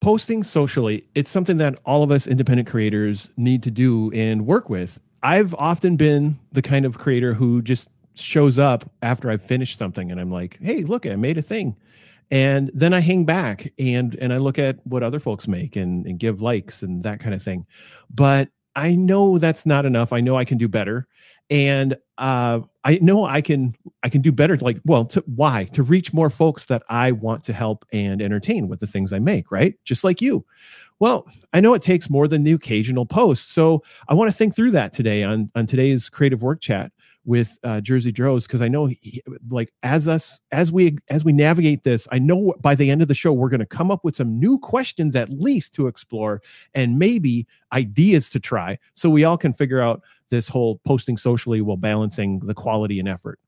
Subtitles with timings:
[0.00, 4.70] posting socially, it's something that all of us independent creators need to do and work
[4.70, 4.98] with.
[5.22, 10.10] I've often been the kind of creator who just shows up after I've finished something
[10.10, 11.76] and I'm like, hey, look, I made a thing.
[12.30, 16.06] And then I hang back and and I look at what other folks make and,
[16.06, 17.66] and give likes and that kind of thing.
[18.08, 20.12] But I know that's not enough.
[20.12, 21.08] I know I can do better.
[21.50, 24.56] And uh, I know I can I can do better.
[24.56, 28.68] Like, well, to why to reach more folks that I want to help and entertain
[28.68, 29.74] with the things I make, right?
[29.84, 30.44] Just like you.
[30.98, 34.54] Well, I know it takes more than the occasional post, so I want to think
[34.54, 36.92] through that today on on today's creative work chat
[37.24, 41.32] with uh, Jersey Drozd because I know he, like as us as we as we
[41.32, 44.04] navigate this, I know by the end of the show we're going to come up
[44.04, 46.42] with some new questions at least to explore
[46.74, 51.60] and maybe ideas to try so we all can figure out this whole posting socially
[51.60, 53.38] while balancing the quality and effort.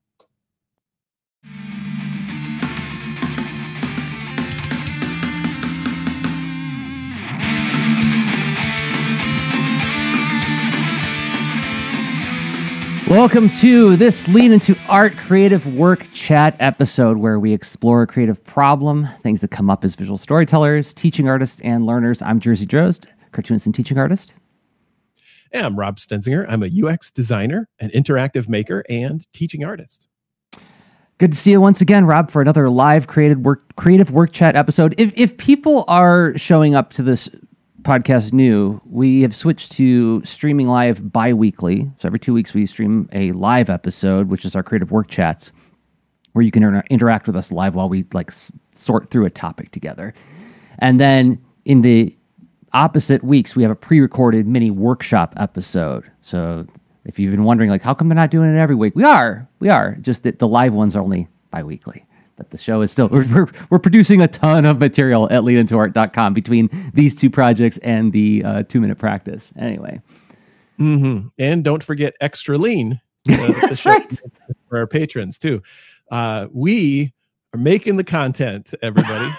[13.09, 18.43] Welcome to this Lean into Art Creative Work Chat episode where we explore a creative
[18.43, 22.23] problem, things that come up as visual storytellers, teaching artists, and learners.
[22.23, 24.33] I'm Jersey Drozd, cartoonist and teaching artist.
[25.53, 26.45] Yeah, I'm Rob Stenzinger.
[26.49, 30.07] I'm a UX designer, an interactive maker, and teaching artist.
[31.19, 34.55] Good to see you once again, Rob, for another live created work creative work chat
[34.55, 34.95] episode.
[34.97, 37.29] If if people are showing up to this
[37.83, 41.89] podcast new, we have switched to streaming live bi-weekly.
[41.99, 45.51] So every two weeks we stream a live episode, which is our creative work chats,
[46.31, 49.29] where you can inter- interact with us live while we like s- sort through a
[49.29, 50.13] topic together.
[50.79, 52.15] And then in the
[52.73, 56.09] opposite weeks, we have a pre-recorded mini workshop episode.
[56.21, 56.65] So
[57.05, 58.95] if you've been wondering, like, how come they're not doing it every week?
[58.95, 59.95] We are, we are.
[60.01, 62.05] Just that the live ones are only bi-weekly.
[62.35, 66.33] But the show is still we're, we're, we're producing a ton of material at leanintoart.com
[66.33, 69.51] between these two projects and the uh, two minute practice.
[69.57, 70.01] Anyway.
[70.79, 71.27] Mm-hmm.
[71.37, 72.99] And don't forget extra lean.
[73.29, 74.19] Uh, That's right.
[74.69, 75.61] For our patrons too.
[76.09, 77.13] Uh, we
[77.53, 79.31] are making the content, everybody.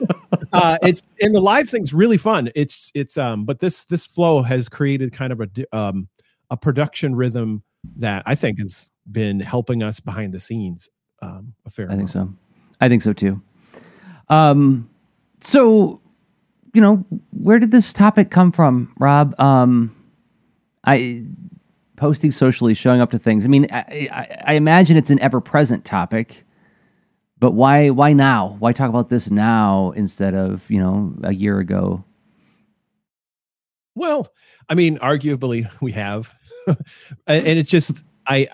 [0.54, 2.50] uh, it's and the live thing's really fun.
[2.54, 6.08] It's it's um, but this this flow has created kind of a um
[6.50, 7.62] a production rhythm
[7.96, 10.88] that I think has been helping us behind the scenes
[11.20, 12.32] um a fair I think so.
[12.80, 13.40] I think so too.
[14.28, 14.88] Um,
[15.40, 16.00] so,
[16.72, 19.38] you know, where did this topic come from, Rob?
[19.38, 19.94] Um,
[20.84, 21.22] I
[21.96, 23.44] posting socially, showing up to things.
[23.44, 26.44] I mean, I, I, I imagine it's an ever-present topic,
[27.44, 27.90] but why?
[27.90, 28.56] Why now?
[28.58, 32.02] Why talk about this now instead of you know a year ago?
[33.94, 34.32] Well,
[34.70, 36.34] I mean, arguably we have,
[36.66, 38.48] and it's just I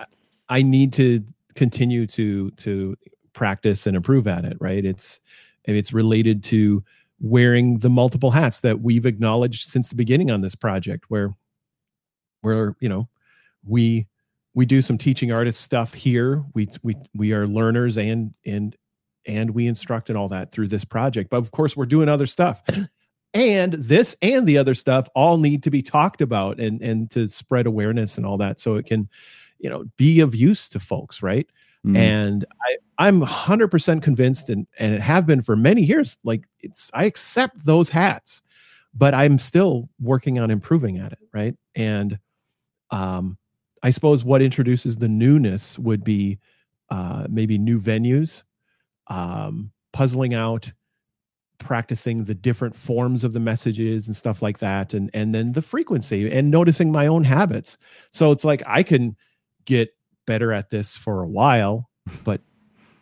[0.49, 1.25] I need to
[1.55, 2.97] continue to to
[3.33, 4.57] practice and improve at it.
[4.59, 4.85] Right?
[4.85, 5.21] It's
[5.67, 6.83] it's related to
[7.21, 11.33] wearing the multiple hats that we've acknowledged since the beginning on this project, where
[12.41, 13.09] where you know
[13.65, 14.09] we
[14.53, 16.45] we do some teaching artist stuff here.
[16.55, 18.77] We we we are learners and and
[19.27, 21.31] and we instruct and all that through this project.
[21.31, 22.63] But of course, we're doing other stuff
[23.35, 27.29] and this and the other stuff all need to be talked about and and to
[27.29, 29.09] spread awareness and all that so it can
[29.59, 31.49] you know be of use to folks right
[31.83, 31.97] Mm.
[31.97, 36.91] and i i'm 100% convinced and and it have been for many years like it's
[36.93, 38.43] i accept those hats
[38.93, 42.19] but i'm still working on improving at it right and
[42.91, 43.39] um
[43.83, 46.39] i suppose what introduces the newness would be
[46.91, 48.43] uh maybe new venues
[49.11, 50.73] um puzzling out
[51.61, 55.63] practicing the different forms of the messages and stuff like that and and then the
[55.63, 57.77] frequency and noticing my own habits.
[58.11, 59.15] So it's like i can
[59.67, 59.95] get
[60.27, 61.91] better at this for a while
[62.25, 62.41] but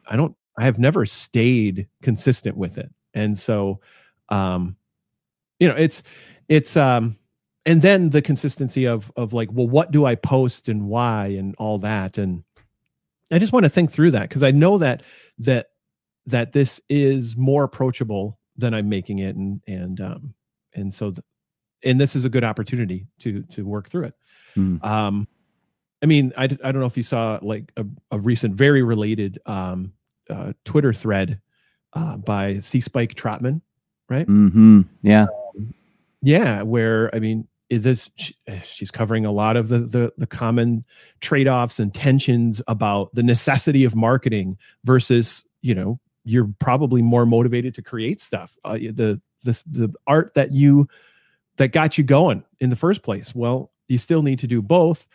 [0.09, 2.93] i don't i have never stayed consistent with it.
[3.15, 3.81] And so
[4.29, 4.77] um
[5.61, 6.03] you know it's
[6.49, 7.17] it's um
[7.65, 11.55] and then the consistency of of like well what do i post and why and
[11.59, 12.19] all that?
[12.19, 12.43] And
[13.31, 15.05] i just want to think through that because i know that
[15.39, 15.69] that
[16.29, 20.35] that this is more approachable than i'm making it and and um
[20.75, 21.25] and so th-
[21.85, 24.15] and this is a good opportunity to to work through it
[24.57, 24.83] Mm.
[24.85, 25.29] um
[26.03, 29.39] i mean i, I don't know if you saw like a, a recent very related
[29.47, 29.93] um
[30.31, 31.41] uh twitter thread
[31.93, 33.61] uh by c spike trotman
[34.09, 35.27] right hmm Yeah.
[36.23, 40.27] yeah where i mean is this she- she's covering a lot of the the, the
[40.27, 40.85] common
[41.21, 47.75] trade-offs and tensions about the necessity of marketing versus you know you're probably more motivated
[47.75, 50.89] to create stuff uh, the the the art that you
[51.57, 55.07] that got you going in the first place well you still need to do both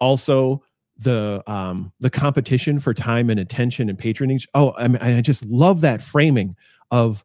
[0.00, 0.62] also
[0.98, 5.44] the um the competition for time and attention and patronage oh i mean i just
[5.44, 6.54] love that framing
[6.90, 7.24] of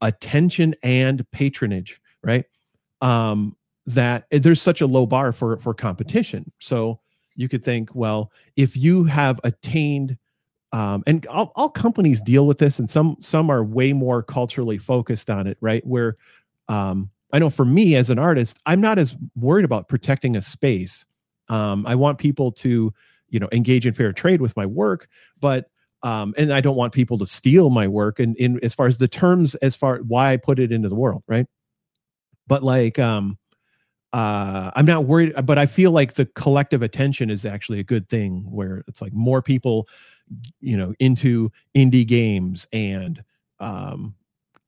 [0.00, 2.44] attention and patronage, right?
[3.00, 3.56] Um,
[3.86, 6.52] that there's such a low bar for for competition.
[6.58, 7.00] So
[7.34, 10.16] you could think, well, if you have attained
[10.72, 14.78] um, and all, all, companies deal with this and some some are way more culturally
[14.78, 15.86] focused on it right?
[15.86, 16.16] Where
[16.68, 20.42] um, i know for me as an artist i'm not as worried about protecting a
[20.42, 21.04] space.
[21.48, 22.92] Um, i want people to
[23.28, 25.08] you know engage in fair trade with my work
[25.40, 25.70] but
[26.02, 28.98] um, and i don't want people to steal my work and in as far as
[28.98, 31.46] the terms as far why i put it into the world right?
[32.46, 33.38] But like um
[34.12, 38.08] uh i'm not worried but i feel like the collective attention is actually a good
[38.08, 39.88] thing where it's like more people
[40.60, 43.22] you know into indie games and
[43.58, 44.14] um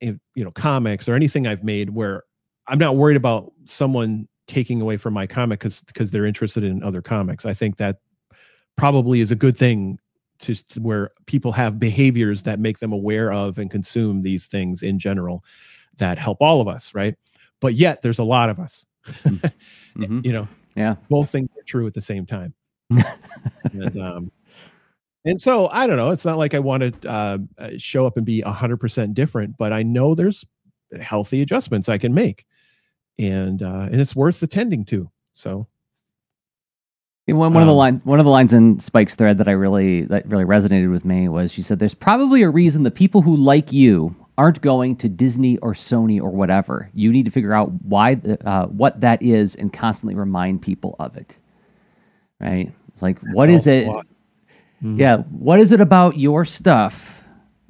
[0.00, 2.24] you know comics or anything i've made where
[2.66, 6.82] i'm not worried about someone taking away from my comic because because they're interested in
[6.82, 7.46] other comics.
[7.46, 7.98] I think that
[8.76, 9.98] probably is a good thing
[10.40, 14.82] to, to, where people have behaviors that make them aware of and consume these things
[14.82, 15.44] in general
[15.98, 17.14] that help all of us right?
[17.60, 18.84] But yet there's a lot of us.
[19.94, 20.20] Mm-hmm.
[20.24, 20.94] you know yeah.
[21.10, 22.54] both things are true at the same time.
[23.74, 24.32] And um
[25.24, 26.10] and so I don't know.
[26.10, 29.56] It's not like I want to uh, uh show up and be hundred percent different,
[29.56, 30.44] but I know there's
[31.00, 32.46] healthy adjustments I can make,
[33.18, 35.10] and uh, and it's worth attending to.
[35.34, 35.66] So
[37.26, 39.48] one, one um, of the um, lines one of the lines in Spike's thread that
[39.48, 42.90] I really that really resonated with me was she said, "There's probably a reason the
[42.90, 46.90] people who like you aren't going to Disney or Sony or whatever.
[46.94, 50.96] You need to figure out why the, uh, what that is and constantly remind people
[50.98, 51.38] of it.
[52.40, 52.72] Right?
[53.00, 53.88] Like, what is it?
[54.82, 55.00] Mm-hmm.
[55.00, 55.18] Yeah.
[55.18, 57.22] What is it about your stuff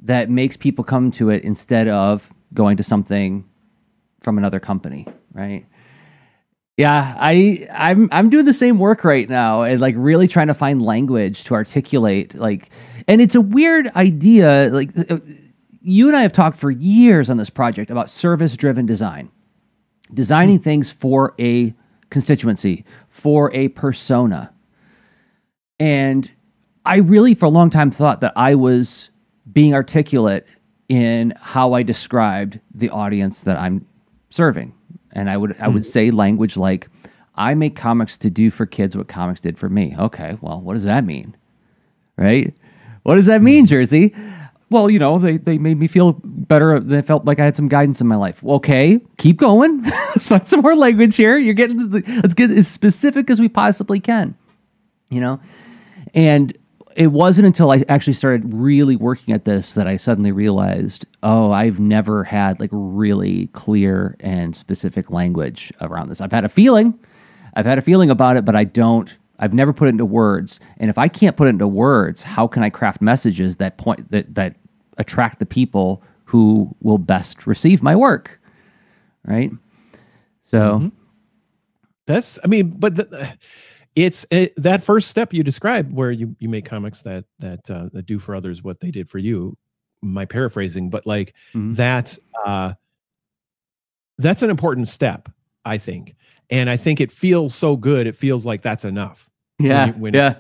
[0.05, 3.45] that makes people come to it instead of going to something
[4.21, 5.67] from another company, right?
[6.79, 10.55] Yeah, I I'm I'm doing the same work right now and like really trying to
[10.55, 12.71] find language to articulate like
[13.07, 15.19] and it's a weird idea like uh,
[15.83, 19.31] you and I have talked for years on this project about service driven design.
[20.15, 20.65] Designing mm-hmm.
[20.65, 21.75] things for a
[22.11, 24.53] constituency, for a persona.
[25.79, 26.31] And
[26.85, 29.11] I really, for a long time, thought that I was
[29.53, 30.47] being articulate
[30.89, 33.87] in how I described the audience that I'm
[34.31, 34.75] serving,
[35.13, 35.89] and I would I would hmm.
[35.89, 36.89] say language like,
[37.37, 40.75] "I make comics to do for kids what comics did for me." Okay, well, what
[40.75, 41.37] does that mean,
[42.17, 42.53] right?
[43.05, 43.69] What does that mean, hmm.
[43.69, 44.15] Jersey?
[44.71, 46.81] Well, you know, they, they made me feel better.
[46.81, 48.43] They felt like I had some guidance in my life.
[48.43, 49.83] Okay, keep going.
[49.83, 51.37] let's find some more language here.
[51.37, 54.35] You're getting the, let's get as specific as we possibly can.
[55.11, 55.41] You know,
[56.15, 56.57] and
[56.97, 61.53] it wasn't until I actually started really working at this that I suddenly realized, oh,
[61.53, 66.21] I've never had like really clear and specific language around this.
[66.21, 66.99] I've had a feeling,
[67.55, 69.15] I've had a feeling about it, but I don't.
[69.39, 70.61] I've never put it into words.
[70.77, 74.11] And if I can't put it into words, how can I craft messages that point
[74.11, 74.57] that that
[74.99, 78.41] attract the people who will best receive my work?
[79.25, 79.51] Right.
[80.45, 80.89] So mm-hmm.
[82.07, 82.39] that's.
[82.45, 82.95] I mean, but.
[82.95, 83.37] The,
[83.95, 87.89] it's it, that first step you described where you you make comics that that uh,
[87.93, 89.57] that do for others what they did for you
[90.03, 91.75] my paraphrasing but like mm-hmm.
[91.75, 92.73] that uh
[94.19, 95.29] that's an important step
[95.65, 96.17] i think.
[96.51, 99.29] And i think it feels so good it feels like that's enough
[99.59, 100.37] yeah when, when yeah.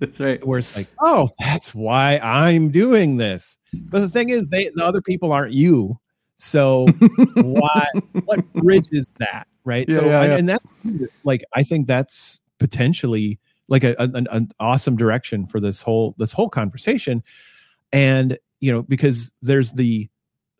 [0.00, 0.46] That's right.
[0.46, 3.56] Where it's like oh that's why i'm doing this.
[3.72, 5.98] But the thing is they the other people aren't you.
[6.36, 6.86] So
[7.34, 7.86] why
[8.24, 9.88] what bridges that right?
[9.88, 10.36] Yeah, so yeah, yeah.
[10.36, 10.62] and that
[11.24, 13.38] like i think that's potentially
[13.68, 17.22] like a, an, an awesome direction for this whole this whole conversation.
[17.92, 20.08] And you know because there's the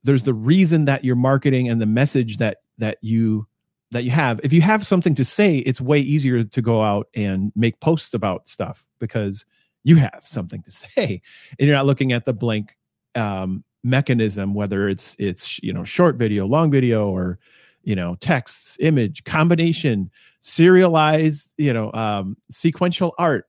[0.05, 3.47] there's the reason that you're marketing and the message that that you
[3.91, 4.41] that you have.
[4.45, 8.15] If you have something to say it's way easier to go out and make posts
[8.15, 9.47] about stuff because
[9.85, 11.23] you have something to say
[11.59, 12.77] and you're not looking at the blank
[13.15, 17.39] um, mechanism whether it's it's you know short video long video or
[17.83, 23.47] you know text image combination serialized, you know, um, sequential art.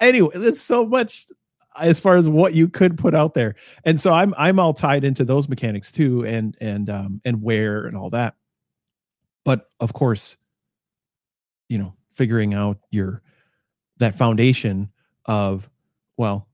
[0.00, 1.26] Anyway, there's so much
[1.78, 3.54] as far as what you could put out there.
[3.84, 7.86] And so I'm I'm all tied into those mechanics too and and um and where
[7.86, 8.34] and all that.
[9.44, 10.36] But of course,
[11.68, 13.22] you know, figuring out your
[13.98, 14.90] that foundation
[15.26, 15.68] of
[16.16, 16.48] well,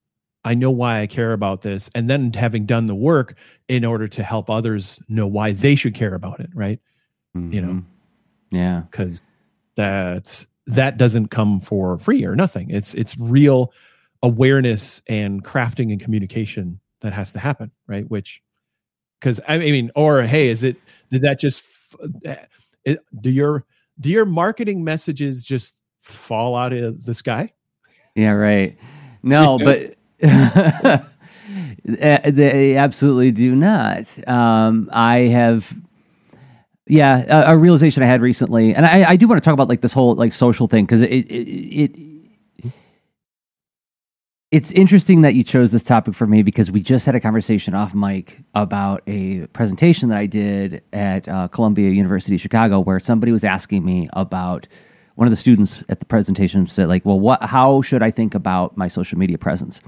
[0.45, 3.37] I know why I care about this and then having done the work
[3.69, 6.79] in order to help others know why they should care about it, right?
[7.37, 7.53] Mm-hmm.
[7.53, 7.69] You know.
[7.69, 8.57] Mm-hmm.
[8.57, 8.83] Yeah.
[8.91, 9.23] Cuz
[9.77, 12.71] that that doesn't come for free or nothing.
[12.71, 13.73] It's it's real
[14.23, 18.09] awareness and crafting and communication that has to happen, right?
[18.11, 18.43] Which
[19.21, 20.77] because I mean, or hey, is it
[21.11, 21.63] did that just
[22.85, 23.65] it, do your
[24.01, 27.53] do your marketing messages just fall out of the sky?
[28.15, 28.77] Yeah, right.
[29.23, 30.99] No, but Uh,
[31.85, 34.29] they absolutely do not.
[34.29, 35.73] Um, I have,
[36.87, 39.69] yeah, a, a, realization I had recently, and I, I do want to talk about
[39.69, 42.17] like this whole like social thing because it, it, it
[44.53, 47.75] it's interesting that you chose this topic for me because we just had a conversation
[47.75, 53.33] off mic about a presentation that I did at uh, Columbia University Chicago where somebody
[53.33, 54.69] was asking me about
[55.17, 58.35] one of the students at the presentation said like, well, what, how should I think
[58.35, 59.81] about my social media presence?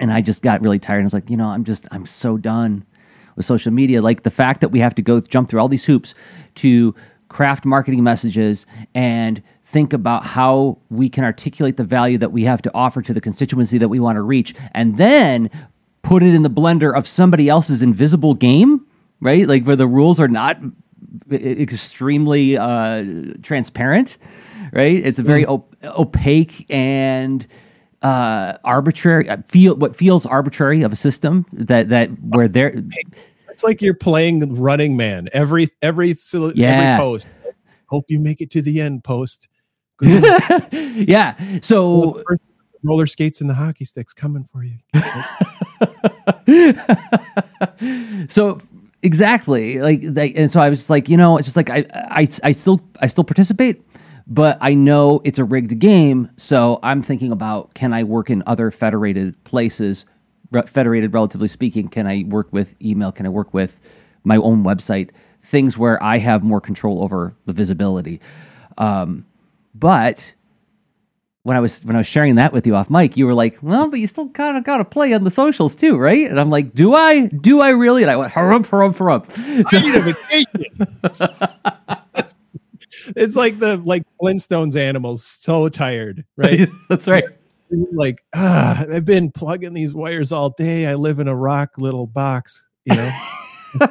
[0.00, 0.98] And I just got really tired.
[0.98, 2.84] and I was like, you know, I'm just, I'm so done
[3.38, 4.02] with social media.
[4.02, 6.14] Like the fact that we have to go jump through all these hoops
[6.56, 6.94] to
[7.28, 12.60] craft marketing messages and think about how we can articulate the value that we have
[12.62, 15.50] to offer to the constituency that we want to reach and then
[16.02, 18.84] put it in the blender of somebody else's invisible game
[19.20, 20.58] right like where the rules are not
[21.30, 23.04] extremely uh,
[23.42, 24.16] transparent
[24.72, 25.50] right it's a very mm.
[25.50, 27.46] op- opaque and
[28.02, 32.74] uh, arbitrary uh, feel what feels arbitrary of a system that that where there
[33.58, 36.16] it's like you're playing running man every every
[36.54, 36.66] yeah.
[36.68, 37.26] every post
[37.86, 39.48] hope you make it to the end post
[40.02, 41.34] yeah.
[41.60, 42.22] So
[42.82, 44.76] roller skates and the hockey sticks coming for you.
[48.28, 48.60] so
[49.02, 51.84] exactly like they, and so I was just like, you know, it's just like I,
[51.92, 53.82] I I still I still participate,
[54.28, 56.30] but I know it's a rigged game.
[56.36, 60.04] So I'm thinking about can I work in other federated places,
[60.66, 61.88] federated relatively speaking?
[61.88, 63.12] Can I work with email?
[63.12, 63.78] Can I work with
[64.24, 65.10] my own website?
[65.42, 68.20] Things where I have more control over the visibility.
[68.76, 69.24] Um,
[69.74, 70.32] but
[71.44, 73.56] when I was when I was sharing that with you off mic, you were like,
[73.62, 76.38] "Well, but you still kind of got to play on the socials too, right?" And
[76.38, 77.26] I'm like, "Do I?
[77.26, 79.32] Do I really?" And I went, "Harump, harump, harump."
[79.70, 81.38] So- I need a vacation.
[83.16, 86.68] it's like the like Flintstones animals, so tired, right?
[86.88, 87.24] That's right.
[87.70, 90.86] It's like, ah, I've been plugging these wires all day.
[90.86, 93.12] I live in a rock little box, you know.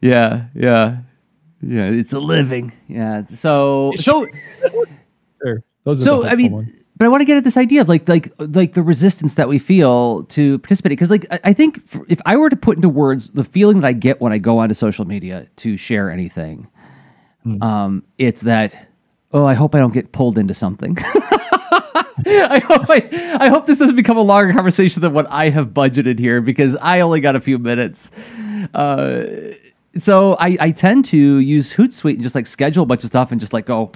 [0.00, 0.98] yeah, yeah.
[1.62, 2.72] Yeah, it's a living.
[2.88, 3.22] Yeah.
[3.34, 4.26] So so
[5.42, 5.62] sure.
[5.84, 6.84] Those so I mean one.
[6.96, 9.48] but I want to get at this idea of like like like the resistance that
[9.48, 12.88] we feel to participate because like I, I think if I were to put into
[12.88, 16.66] words the feeling that I get when I go onto social media to share anything,
[17.46, 17.62] mm.
[17.62, 18.91] um, it's that
[19.32, 20.96] oh I hope I don't get pulled into something.
[22.24, 25.68] I hope I, I hope this doesn't become a longer conversation than what I have
[25.68, 28.10] budgeted here because I only got a few minutes.
[28.74, 29.52] Uh,
[29.98, 33.32] so I, I tend to use Hootsuite and just like schedule a bunch of stuff
[33.32, 33.92] and just like go.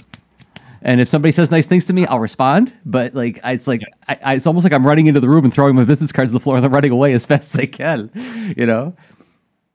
[0.83, 2.73] And if somebody says nice things to me, I'll respond.
[2.85, 5.53] But like, it's like I, I, it's almost like I'm running into the room and
[5.53, 7.67] throwing my business cards to the floor and then running away as fast as I
[7.67, 8.55] can.
[8.57, 8.95] You know?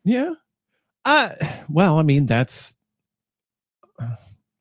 [0.03, 0.33] Yeah.
[1.05, 1.29] Uh,
[1.69, 2.75] well, I mean, that's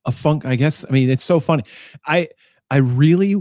[0.04, 0.44] a funk.
[0.44, 0.84] I guess.
[0.88, 1.64] I mean, it's so funny.
[2.06, 2.28] I
[2.70, 3.36] I really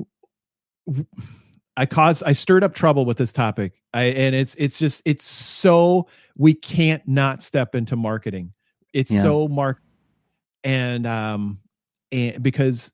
[1.77, 3.73] I caused I stirred up trouble with this topic.
[3.93, 8.53] I and it's it's just it's so we can't not step into marketing.
[8.93, 9.21] It's yeah.
[9.21, 9.81] so mark
[10.63, 11.59] and um
[12.11, 12.91] and because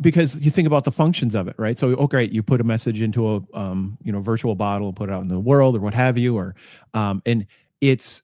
[0.00, 1.78] because you think about the functions of it, right?
[1.78, 4.96] So, oh, great, you put a message into a, um, you know, virtual bottle, and
[4.96, 6.54] put it out in the world, or what have you, or,
[6.94, 7.46] um, and
[7.80, 8.22] it's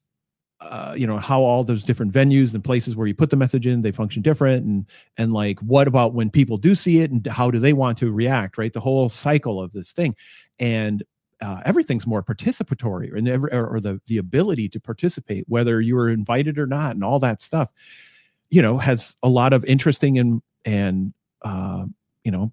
[0.70, 3.66] uh, you know how all those different venues and places where you put the message
[3.66, 4.64] in they function different.
[4.64, 7.98] And and like what about when people do see it and how do they want
[7.98, 8.72] to react right?
[8.72, 10.16] The whole cycle of this thing.
[10.58, 11.02] And
[11.40, 15.96] uh, everything's more participatory and every, or, or the the ability to participate whether you
[15.96, 17.72] were invited or not and all that stuff
[18.52, 21.84] you know has a lot of interesting and and uh,
[22.22, 22.52] you know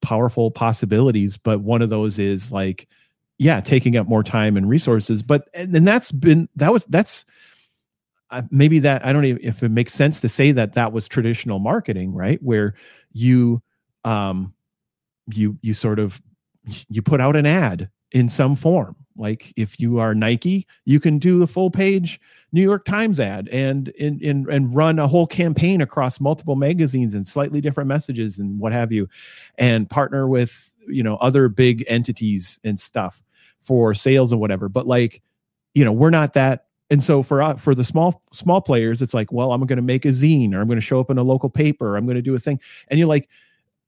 [0.00, 1.36] powerful possibilities.
[1.36, 2.88] But one of those is like
[3.38, 7.24] yeah taking up more time and resources but and, and that's been that was that's
[8.30, 11.08] uh, maybe that i don't know if it makes sense to say that that was
[11.08, 12.42] traditional marketing right?
[12.42, 12.74] Where
[13.12, 13.62] you
[14.04, 14.52] um
[15.26, 16.20] you you sort of
[16.88, 18.96] you put out an ad in some form.
[19.16, 22.20] Like if you are nike you can do a full page
[22.52, 27.14] new york times ad and and and, and run a whole campaign across multiple magazines
[27.14, 29.08] and slightly different messages and what have you
[29.58, 33.22] and partner with you know other big entities and stuff
[33.60, 34.68] for sales and whatever.
[34.68, 35.22] But like,
[35.74, 36.66] you know, we're not that.
[36.90, 39.82] And so for uh, for the small small players, it's like, well, I'm going to
[39.82, 42.16] make a zine, or I'm going to show up in a local paper, I'm going
[42.16, 43.28] to do a thing, and you're like,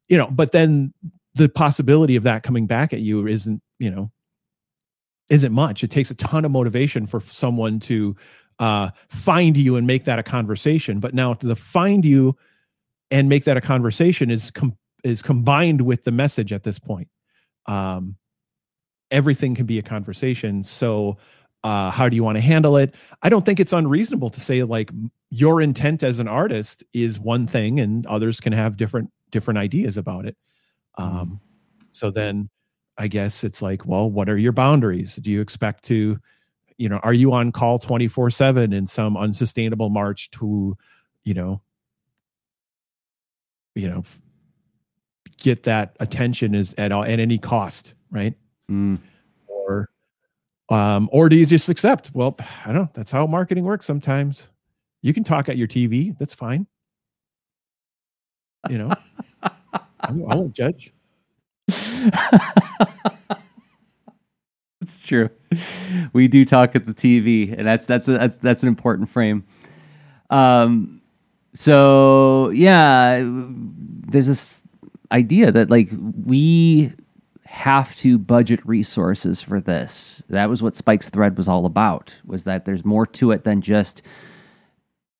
[0.08, 0.92] you know, but then
[1.34, 4.10] the possibility of that coming back at you isn't, you know,
[5.30, 5.82] isn't much.
[5.82, 8.16] It takes a ton of motivation for someone to
[8.58, 11.00] uh, find you and make that a conversation.
[11.00, 12.36] But now to find you
[13.10, 17.08] and make that a conversation is com- is combined with the message at this point.
[17.66, 18.16] Um,
[19.10, 20.62] everything can be a conversation.
[20.64, 21.18] So,
[21.64, 22.94] uh, how do you want to handle it?
[23.22, 24.90] I don't think it's unreasonable to say like
[25.30, 29.96] your intent as an artist is one thing, and others can have different different ideas
[29.96, 30.36] about it.
[30.96, 31.40] Um,
[31.90, 32.50] So then
[32.98, 35.16] I guess it's like, well, what are your boundaries?
[35.16, 36.18] Do you expect to,
[36.78, 40.76] you know, are you on call 24 7 in some unsustainable march to,
[41.24, 41.62] you know,
[43.74, 44.04] you know,
[45.38, 48.34] get that attention is at all at any cost, right?
[48.70, 48.98] Mm.
[49.48, 49.90] Or
[50.68, 52.10] um, or do you just accept?
[52.14, 52.90] Well, I don't know.
[52.94, 54.48] That's how marketing works sometimes.
[55.02, 56.16] You can talk at your TV.
[56.18, 56.66] That's fine.
[58.68, 58.94] You know,
[59.42, 60.92] I, I won't judge.
[64.80, 65.30] it's true.
[66.12, 69.44] We do talk at the TV, and that's that's a, that's, that's an important frame.
[70.30, 71.00] Um,
[71.54, 74.62] so yeah, there's this
[75.10, 75.88] idea that like
[76.24, 76.92] we
[77.50, 80.22] have to budget resources for this.
[80.28, 82.16] That was what Spike's thread was all about.
[82.24, 84.02] Was that there's more to it than just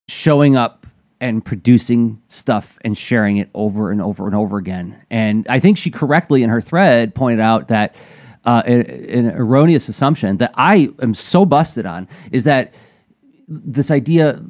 [0.07, 0.87] showing up
[1.21, 4.97] and producing stuff and sharing it over and over and over again.
[5.11, 7.97] And I think she correctly in her thread pointed out that
[8.45, 12.73] uh, an, erroneous assumption that I am so busted on is that
[13.49, 14.41] this idea.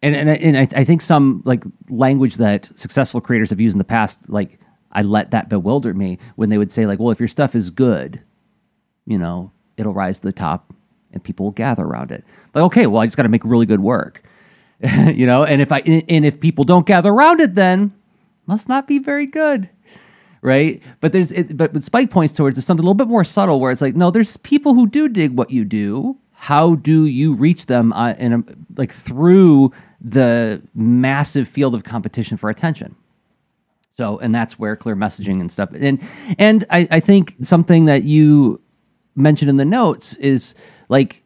[0.00, 3.78] And, and, and I, I think some like language that successful creators have used in
[3.78, 4.59] the past, like
[4.92, 7.70] I let that bewilder me when they would say like, well, if your stuff is
[7.70, 8.20] good,
[9.06, 10.72] you know, it'll rise to the top
[11.12, 12.24] and people will gather around it.
[12.54, 14.22] Like, okay, well, I just got to make really good work.
[14.82, 17.92] you know, and if I and if people don't gather around it, then
[18.46, 19.68] must not be very good,
[20.40, 20.82] right?
[21.00, 23.70] But there's it, but, Spike points towards is something a little bit more subtle, where
[23.72, 26.16] it's like, no, there's people who do dig what you do.
[26.32, 28.42] How do you reach them uh, in a,
[28.78, 29.70] like through
[30.00, 32.96] the massive field of competition for attention?
[34.00, 35.68] So, and that's where clear messaging and stuff.
[35.74, 36.00] And
[36.38, 38.58] and I, I think something that you
[39.14, 40.54] mentioned in the notes is
[40.88, 41.22] like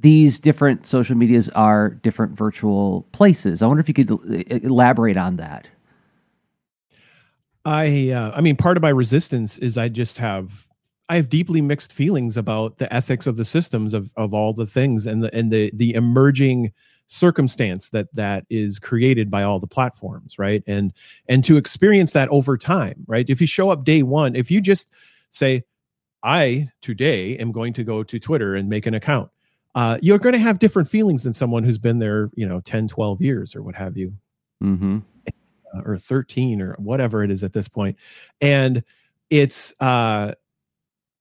[0.00, 3.62] these different social medias are different virtual places.
[3.62, 4.10] I wonder if you could
[4.62, 5.68] elaborate on that.
[7.64, 10.66] I uh, I mean part of my resistance is I just have
[11.08, 14.66] I have deeply mixed feelings about the ethics of the systems of of all the
[14.66, 16.74] things and the and the the emerging
[17.08, 20.92] circumstance that that is created by all the platforms right and
[21.28, 24.60] and to experience that over time right if you show up day 1 if you
[24.60, 24.90] just
[25.30, 25.62] say
[26.22, 29.30] I today am going to go to Twitter and make an account
[29.76, 32.88] uh, you're going to have different feelings than someone who's been there, you know, 10,
[32.88, 34.14] 12 years or what have you,
[34.64, 35.00] mm-hmm.
[35.28, 37.98] uh, or 13 or whatever it is at this point.
[38.40, 38.82] And
[39.28, 40.32] it's uh,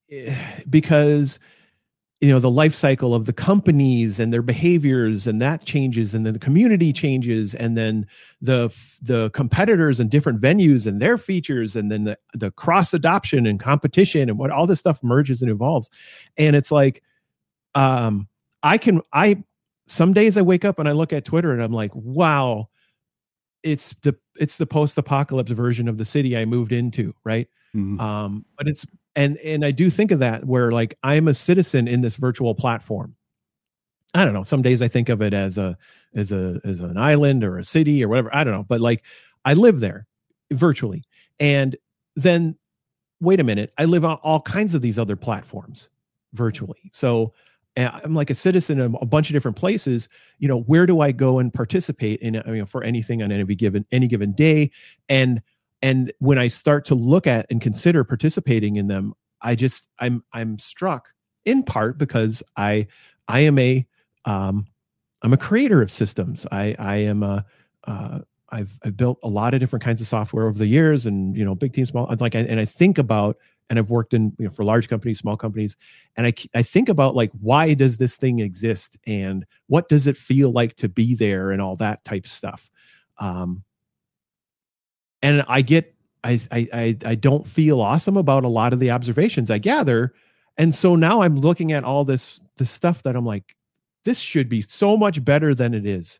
[0.09, 0.33] eh,
[0.69, 1.37] because,
[2.21, 6.25] you know, the life cycle of the companies and their behaviors and that changes and
[6.25, 8.07] then the community changes and then
[8.41, 13.45] the, the competitors and different venues and their features and then the, the cross adoption
[13.45, 15.89] and competition and what all this stuff merges and evolves.
[16.37, 17.03] And it's like,
[17.75, 18.29] um,
[18.63, 19.43] I can I
[19.85, 22.69] some days I wake up and I look at Twitter and I'm like, wow,
[23.61, 27.47] it's the it's the post apocalypse version of the city I moved into, right?
[27.75, 27.99] Mm-hmm.
[27.99, 31.87] Um, but it's and and I do think of that where like I'm a citizen
[31.87, 33.15] in this virtual platform.
[34.13, 34.43] I don't know.
[34.43, 35.77] Some days I think of it as a
[36.13, 38.33] as a as an island or a city or whatever.
[38.35, 39.03] I don't know, but like
[39.43, 40.07] I live there
[40.51, 41.03] virtually,
[41.39, 41.75] and
[42.15, 42.57] then
[43.21, 45.89] wait a minute, I live on all kinds of these other platforms
[46.33, 46.91] virtually.
[46.93, 47.33] So
[47.77, 50.07] eh, I'm like a citizen of a bunch of different places.
[50.39, 52.37] You know, where do I go and participate in?
[52.37, 54.71] I mean, for anything on any given any given day,
[55.09, 55.41] and
[55.81, 60.23] and when I start to look at and consider participating in them, I just I'm
[60.33, 61.09] I'm struck
[61.45, 62.87] in part because I
[63.27, 63.85] I am a
[64.25, 64.65] um,
[65.21, 66.45] I'm a creator of systems.
[66.51, 67.45] I I am a
[67.85, 71.35] uh, I've I've built a lot of different kinds of software over the years, and
[71.35, 72.13] you know, big team, small.
[72.19, 73.37] Like, and I think about
[73.69, 75.77] and I've worked in you know for large companies, small companies,
[76.15, 80.17] and I I think about like why does this thing exist and what does it
[80.17, 82.69] feel like to be there and all that type stuff.
[83.17, 83.63] Um,
[85.25, 89.49] and I get I I I don't feel awesome about a lot of the observations
[89.49, 90.13] I gather,
[90.55, 93.55] and so now I'm looking at all this the stuff that I'm like,
[94.03, 96.19] this should be so much better than it is,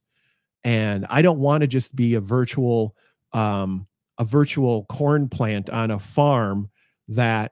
[0.63, 2.95] and I don't want to just be a virtual
[3.31, 3.85] um
[4.17, 6.71] a virtual corn plant on a farm
[7.09, 7.51] that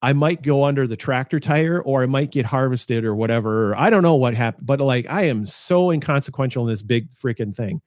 [0.00, 3.74] I might go under the tractor tire or I might get harvested or whatever.
[3.74, 7.56] I don't know what happened, but like I am so inconsequential in this big freaking
[7.56, 7.80] thing.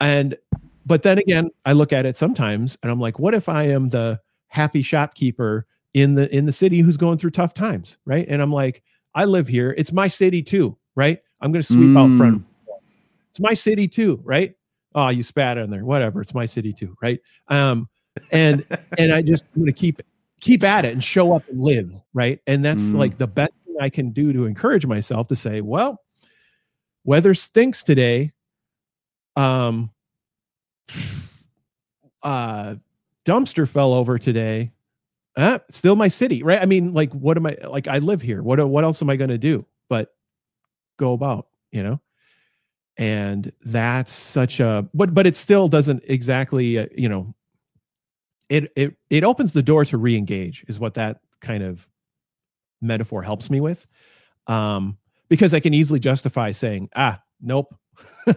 [0.00, 0.36] And
[0.84, 3.88] but then again, I look at it sometimes and I'm like, what if I am
[3.88, 8.26] the happy shopkeeper in the in the city who's going through tough times, right?
[8.28, 8.82] And I'm like,
[9.14, 9.74] I live here.
[9.76, 11.20] It's my city too, right?
[11.40, 11.98] I'm going to sweep mm.
[11.98, 12.42] out front.
[12.42, 12.44] Mm.
[13.30, 14.54] It's my city too, right?
[14.94, 15.84] Oh, you spat on there.
[15.84, 16.20] Whatever.
[16.20, 17.20] It's my city too, right?
[17.48, 17.88] Um,
[18.30, 18.64] and
[18.98, 20.02] and I just I'm going to keep
[20.40, 22.40] keep at it and show up and live, right?
[22.46, 22.94] And that's mm.
[22.94, 26.00] like the best thing I can do to encourage myself to say, well,
[27.04, 28.32] weather stinks today.
[29.36, 29.90] Um,
[32.22, 32.76] uh,
[33.24, 34.72] dumpster fell over today.
[35.36, 36.60] uh, still my city, right?
[36.60, 37.88] I mean, like, what am I like?
[37.88, 38.42] I live here.
[38.42, 39.64] What what else am I going to do?
[39.88, 40.14] But
[40.98, 42.00] go about, you know.
[42.98, 47.34] And that's such a but but it still doesn't exactly, uh, you know.
[48.48, 51.88] It it it opens the door to re-engage is what that kind of
[52.82, 53.86] metaphor helps me with,
[54.46, 57.74] um, because I can easily justify saying, ah, nope.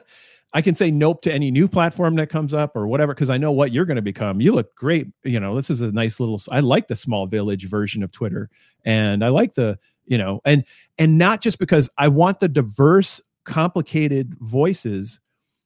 [0.56, 3.36] I can say nope to any new platform that comes up or whatever because I
[3.38, 4.40] know what you're going to become.
[4.40, 5.08] You look great.
[5.26, 6.42] You know, this is a nice little.
[6.50, 8.50] I like the small village version of Twitter,
[8.86, 10.64] and I like the you know, and
[10.98, 15.20] and not just because I want the diverse, complicated voices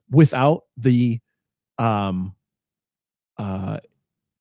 [0.09, 1.19] without the
[1.77, 2.35] um
[3.37, 3.77] uh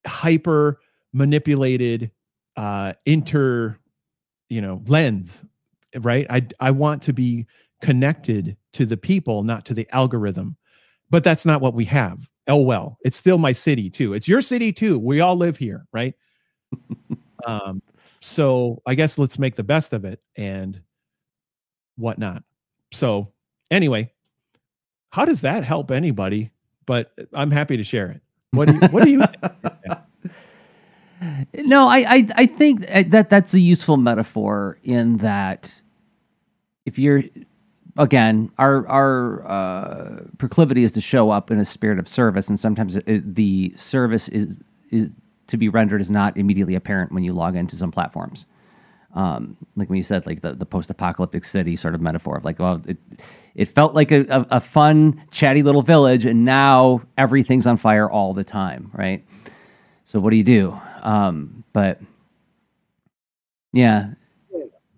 [0.06, 0.80] hyper
[1.12, 2.10] manipulated
[2.56, 3.78] uh inter
[4.48, 5.44] you know lens
[6.00, 7.46] right i i want to be
[7.80, 10.56] connected to the people, not to the algorithm.
[11.10, 12.28] But that's not what we have.
[12.48, 14.14] Oh well, it's still my city too.
[14.14, 14.98] It's your city too.
[14.98, 16.14] We all live here, right?
[17.46, 17.82] um,
[18.20, 20.80] so I guess let's make the best of it and
[21.96, 22.42] whatnot.
[22.92, 23.32] So
[23.70, 24.12] anyway,
[25.10, 26.50] how does that help anybody?
[26.86, 28.22] But I'm happy to share it.
[28.50, 29.22] What do you, what do you?
[31.66, 35.80] no, I, I I think that that's a useful metaphor in that
[36.86, 37.22] if you're
[37.98, 42.58] again, our our uh, proclivity is to show up in a spirit of service, and
[42.58, 45.10] sometimes it, the service is is
[45.48, 48.46] to be rendered is not immediately apparent when you log into some platforms.
[49.14, 52.58] Um, like when you said, like the, the post-apocalyptic city sort of metaphor of like,
[52.58, 52.98] well, it
[53.54, 58.10] it felt like a, a, a fun, chatty little village, and now everything's on fire
[58.10, 59.24] all the time, right?
[60.04, 60.78] So what do you do?
[61.02, 62.00] Um, but
[63.72, 64.10] yeah,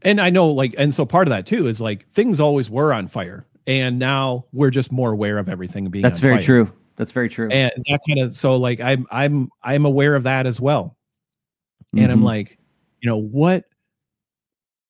[0.03, 2.93] and I know like and so part of that too is like things always were
[2.93, 6.43] on fire and now we're just more aware of everything being That's very fire.
[6.43, 6.73] true.
[6.97, 7.49] That's very true.
[7.51, 10.97] And that kind of so like I'm I'm I'm aware of that as well.
[11.93, 12.13] And mm-hmm.
[12.13, 12.59] I'm like,
[13.01, 13.65] you know, what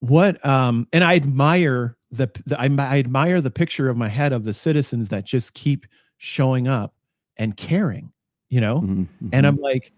[0.00, 4.32] what um and I admire the, the I, I admire the picture of my head
[4.32, 6.94] of the citizens that just keep showing up
[7.36, 8.12] and caring,
[8.48, 8.80] you know?
[8.80, 9.28] Mm-hmm.
[9.32, 9.92] And I'm like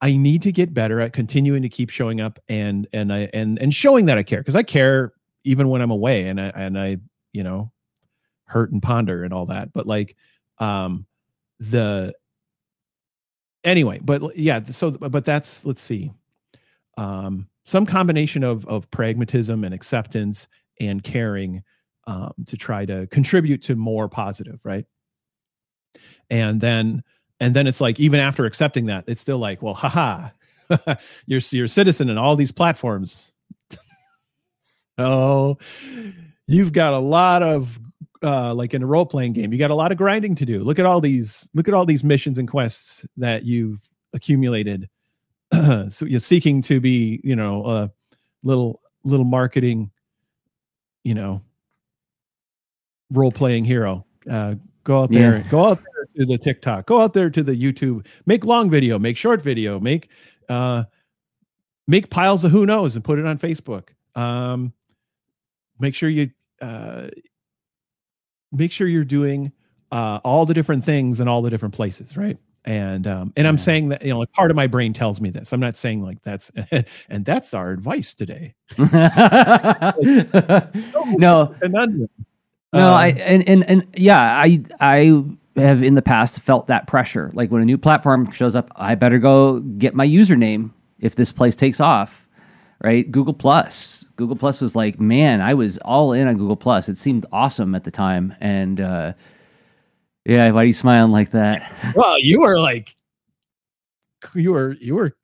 [0.00, 3.58] I need to get better at continuing to keep showing up and and I and
[3.58, 5.12] and showing that I care because I care
[5.44, 6.98] even when I'm away and I and I
[7.32, 7.72] you know
[8.44, 9.72] hurt and ponder and all that.
[9.72, 10.16] But like
[10.58, 11.06] um
[11.60, 12.14] the
[13.64, 16.12] anyway, but yeah, so but that's let's see.
[16.98, 20.46] Um some combination of of pragmatism and acceptance
[20.78, 21.62] and caring
[22.06, 24.84] um to try to contribute to more positive, right?
[26.28, 27.02] And then
[27.40, 30.28] and then it's like even after accepting that it's still like well haha
[31.26, 33.32] you're you're a citizen in all these platforms.
[34.98, 35.58] Oh
[36.46, 37.78] you've got a lot of
[38.22, 40.64] uh like in a role playing game you got a lot of grinding to do.
[40.64, 44.88] Look at all these look at all these missions and quests that you've accumulated.
[45.90, 47.92] So you're seeking to be you know a
[48.42, 49.90] little little marketing
[51.04, 51.42] you know
[53.12, 54.06] role playing hero.
[54.30, 55.50] Uh go out there yeah.
[55.50, 58.98] go out there to the TikTok, go out there to the YouTube, make long video,
[58.98, 60.08] make short video, make
[60.48, 60.84] uh
[61.86, 63.88] make piles of who knows and put it on Facebook.
[64.14, 64.72] Um
[65.78, 67.08] make sure you uh
[68.52, 69.52] make sure you're doing
[69.92, 72.38] uh all the different things in all the different places, right?
[72.64, 75.30] And um and I'm saying that you know like part of my brain tells me
[75.30, 75.52] this.
[75.52, 76.50] I'm not saying like that's
[77.08, 78.54] and that's our advice today.
[78.78, 78.92] like,
[81.18, 81.54] no.
[82.72, 85.24] No, um, I and, and and yeah, I I
[85.56, 87.30] have in the past felt that pressure.
[87.34, 91.32] Like when a new platform shows up, I better go get my username if this
[91.32, 92.26] place takes off,
[92.82, 93.10] right?
[93.10, 94.04] Google Plus.
[94.16, 96.88] Google Plus was like, man, I was all in on Google Plus.
[96.88, 99.12] It seemed awesome at the time, and uh,
[100.24, 101.70] yeah, why are you smiling like that?
[101.94, 102.96] Well, you were like,
[104.34, 105.16] you were you were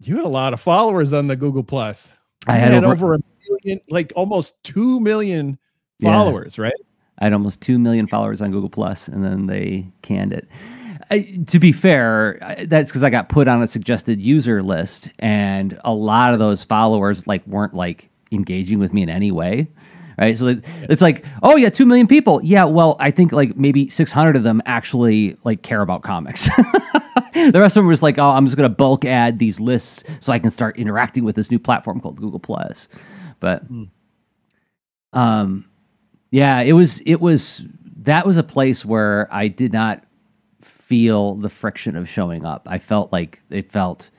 [0.00, 2.10] you had a lot of followers on the Google Plus.
[2.46, 3.18] I had, had over, over, a
[3.50, 5.58] million, like almost two million
[6.02, 6.64] followers, yeah.
[6.64, 6.74] right?
[7.18, 10.48] I had almost two million followers on Google Plus, and then they canned it.
[11.10, 15.78] I, to be fair, that's because I got put on a suggested user list, and
[15.84, 19.68] a lot of those followers like weren't like engaging with me in any way.
[20.18, 22.40] Right, so it's like, oh yeah, two million people.
[22.42, 26.48] Yeah, well, I think like maybe six hundred of them actually like care about comics.
[27.34, 30.32] the rest of them was like, oh, I'm just gonna bulk add these lists so
[30.32, 32.88] I can start interacting with this new platform called Google Plus.
[33.40, 33.90] But, mm.
[35.12, 35.66] um,
[36.36, 37.64] yeah, it was it was
[38.02, 40.04] that was a place where I did not
[40.60, 42.68] feel the friction of showing up.
[42.70, 44.10] I felt like it felt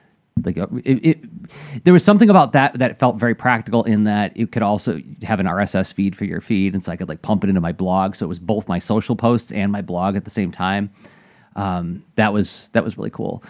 [0.43, 4.51] like it, it, there was something about that that felt very practical in that it
[4.51, 7.43] could also have an RSS feed for your feed, and so I could like pump
[7.43, 8.15] it into my blog.
[8.15, 10.89] So it was both my social posts and my blog at the same time.
[11.56, 13.43] Um, that was that was really cool.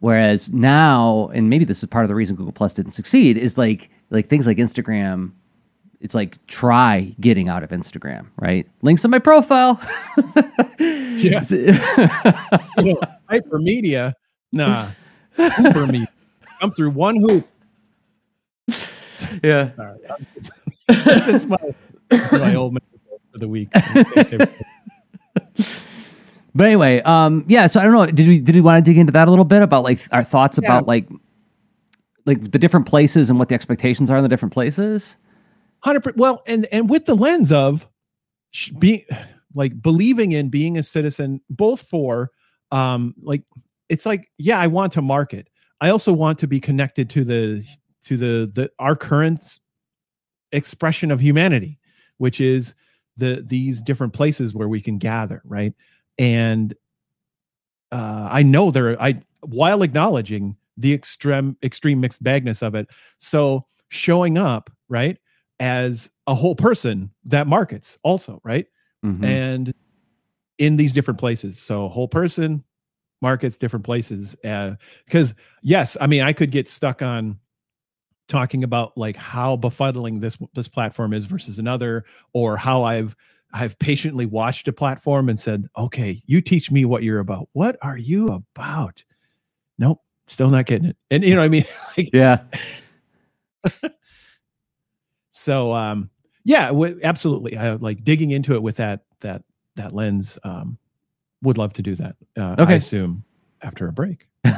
[0.00, 3.58] Whereas now, and maybe this is part of the reason Google Plus didn't succeed, is
[3.58, 5.32] like like things like Instagram.
[6.00, 8.68] It's like try getting out of Instagram, right?
[8.82, 9.80] Links in my profile.
[10.80, 11.42] Yeah.
[12.78, 14.12] you know, hypermedia,
[14.52, 14.90] nah.
[15.32, 16.06] Hooper me.
[16.60, 17.48] I'm through one hoop.
[19.42, 19.70] yeah.
[19.74, 19.98] Sorry.
[20.86, 21.56] that's my
[22.08, 22.80] that's my old man
[23.32, 23.68] for the week.
[26.54, 27.66] But anyway, um, yeah.
[27.66, 28.06] So I don't know.
[28.06, 30.22] Did we did we want to dig into that a little bit about like our
[30.24, 30.68] thoughts Yeah.
[30.68, 31.08] about like
[32.26, 35.16] like the different places and what the expectations are in the different places?
[35.80, 36.18] Hundred percent.
[36.18, 37.86] Well, and and with the lens of
[38.78, 39.04] being
[39.54, 42.30] like believing in being a citizen, both for
[42.72, 43.42] um like
[43.88, 45.48] it's like yeah, I want to market.
[45.80, 47.64] I also want to be connected to the
[48.04, 49.60] to the the our current
[50.52, 51.78] expression of humanity,
[52.16, 52.74] which is
[53.16, 55.74] the these different places where we can gather, right?
[56.18, 56.74] And
[57.92, 59.00] uh, I know there.
[59.00, 62.88] I while acknowledging the extreme extreme mixed bagness of it,
[63.18, 65.18] so showing up right
[65.60, 68.66] as a whole person that markets also right?
[69.04, 69.24] Mhm.
[69.24, 69.74] and
[70.58, 71.58] in these different places.
[71.60, 72.64] So whole person
[73.20, 77.36] markets different places uh because yes i mean i could get stuck on
[78.28, 83.16] talking about like how befuddling this this platform is versus another or how i've
[83.54, 87.48] i've patiently watched a platform and said okay you teach me what you're about.
[87.54, 89.02] What are you about?
[89.78, 90.96] Nope still not getting it.
[91.10, 91.64] And you know what i mean?
[91.96, 92.42] Like yeah.
[95.48, 96.10] so um
[96.44, 99.42] yeah w- absolutely i like digging into it with that that
[99.76, 100.76] that lens um
[101.42, 102.76] would love to do that uh, i Okay.
[102.76, 103.24] assume
[103.62, 104.26] after a break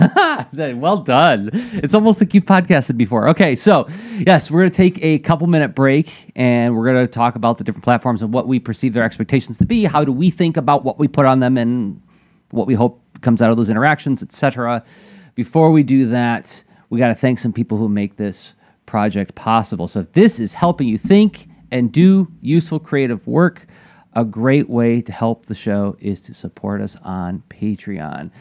[0.76, 1.50] well done.
[1.83, 3.26] It's almost like you've podcasted before.
[3.29, 3.88] Okay, so
[4.26, 7.59] yes, we're going to take a couple minute break and we're going to talk about
[7.59, 9.85] the different platforms and what we perceive their expectations to be.
[9.85, 12.00] How do we think about what we put on them and
[12.50, 14.85] what we hope comes out of those interactions, etc.
[15.35, 18.53] Before we do that, we got to thank some people who make this
[18.90, 19.87] project possible.
[19.87, 23.68] So if this is helping you think and do useful creative work,
[24.14, 28.33] a great way to help the show is to support us on Patreon.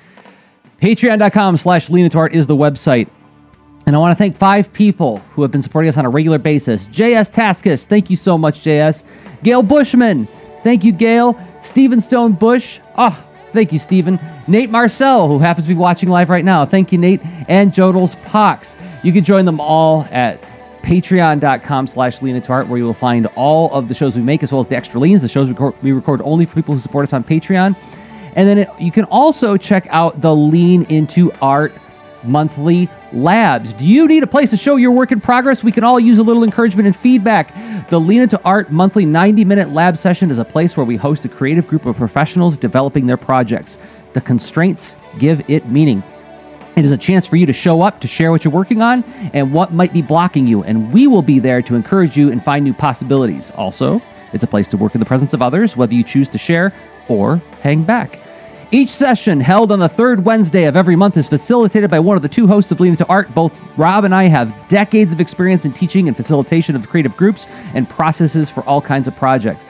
[0.82, 3.08] Patreon.com slash leanintoart is the website.
[3.86, 6.40] And I want to thank five people who have been supporting us on a regular
[6.40, 6.88] basis.
[6.88, 9.04] JS Taskus, thank you so much, JS.
[9.44, 10.28] Gail Bushman,
[10.64, 11.40] thank you, Gail.
[11.62, 14.20] Stephen Stone Bush, oh, thank you, Stephen.
[14.48, 17.22] Nate Marcel, who happens to be watching live right now, thank you, Nate.
[17.48, 18.76] And Jodels Pox.
[19.04, 20.42] You can join them all at
[20.84, 24.62] patreon.com slash leanintoart where you will find all of the shows we make as well
[24.62, 27.04] as the extra leans the shows we record, we record only for people who support
[27.04, 27.76] us on patreon
[28.36, 31.74] and then it, you can also check out the Lean Into Art
[32.24, 33.74] monthly labs.
[33.74, 35.64] Do you need a place to show your work in progress?
[35.64, 37.54] We can all use a little encouragement and feedback.
[37.90, 41.26] The Lean Into Art monthly 90 minute lab session is a place where we host
[41.26, 43.80] a creative group of professionals developing their projects.
[44.14, 46.04] The constraints give it meaning.
[46.80, 49.04] It is a chance for you to show up, to share what you're working on,
[49.34, 50.64] and what might be blocking you.
[50.64, 53.52] And we will be there to encourage you and find new possibilities.
[53.52, 56.38] Also, it's a place to work in the presence of others, whether you choose to
[56.38, 56.74] share
[57.10, 58.18] or hang back.
[58.72, 62.22] Each session, held on the third Wednesday of every month, is facilitated by one of
[62.22, 63.34] the two hosts of Lean Into Art.
[63.36, 67.46] Both Rob and I have decades of experience in teaching and facilitation of creative groups
[67.74, 69.66] and processes for all kinds of projects.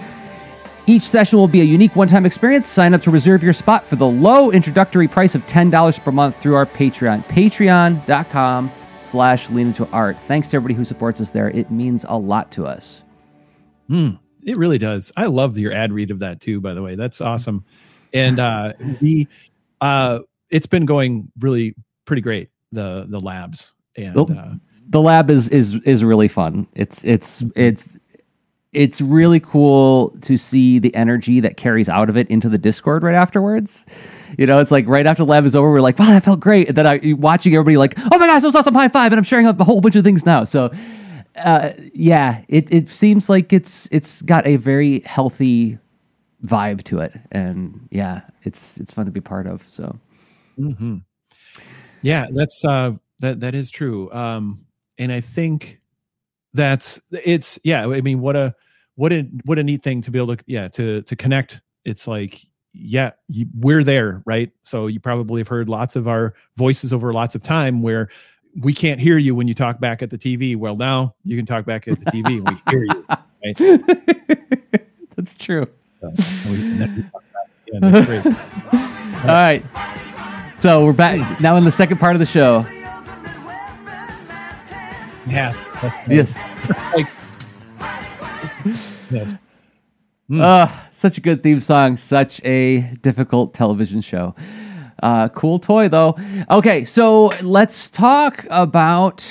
[0.89, 2.67] Each session will be a unique one-time experience.
[2.67, 6.41] Sign up to reserve your spot for the low introductory price of $10 per month
[6.41, 7.23] through our Patreon.
[7.25, 8.71] Patreon.com
[9.03, 10.17] slash lean into art.
[10.27, 11.51] Thanks to everybody who supports us there.
[11.51, 13.03] It means a lot to us.
[13.87, 15.11] Hmm, it really does.
[15.15, 16.95] I love your ad read of that too, by the way.
[16.95, 17.63] That's awesome.
[18.11, 19.27] And uh we
[19.81, 21.75] uh it's been going really
[22.05, 23.73] pretty great, the the labs.
[23.95, 24.53] And uh
[24.89, 26.65] The lab is is is really fun.
[26.73, 27.95] It's it's it's
[28.71, 33.01] it's really cool to see the energy that carries out of it into the Discord
[33.01, 33.83] right afterwards.
[34.37, 36.67] You know, it's like right after lab is over, we're like, wow, that felt great.
[36.67, 39.11] And then I, watching everybody like, oh my gosh, that was awesome, high five.
[39.11, 40.43] And I'm sharing a whole bunch of things now.
[40.43, 40.71] So,
[41.37, 45.79] uh, yeah, it, it seems like it's it's got a very healthy
[46.45, 47.13] vibe to it.
[47.31, 49.63] And yeah, it's it's fun to be part of.
[49.67, 49.97] So,
[50.59, 51.03] mhm.
[52.03, 54.11] yeah, that's uh that that is true.
[54.11, 54.65] Um
[54.99, 55.78] and I think
[56.53, 58.55] that's it's yeah, I mean what a
[58.95, 61.61] what a what a neat thing to be able to yeah, to to connect.
[61.85, 62.41] It's like
[62.73, 64.51] yeah, you, we're there, right?
[64.63, 68.09] So you probably have heard lots of our voices over lots of time where
[68.61, 70.55] we can't hear you when you talk back at the TV.
[70.55, 73.05] Well, now you can talk back at the TV and we hear you.
[73.45, 74.85] Right?
[75.15, 75.67] that's true.
[76.01, 76.17] So, and
[76.51, 77.91] we- and then we talk back again.
[77.91, 78.25] That's great.
[79.21, 79.63] All right.
[80.59, 82.65] So we're back now in the second part of the show.
[85.27, 85.68] Yes, that's
[86.09, 86.33] Yes.
[86.93, 87.07] like
[89.11, 89.35] yes.
[90.29, 90.41] Mm.
[90.41, 94.35] Uh, such a good theme song, such a difficult television show.
[95.01, 96.17] Uh, cool toy though.
[96.49, 99.25] Okay, so let's talk about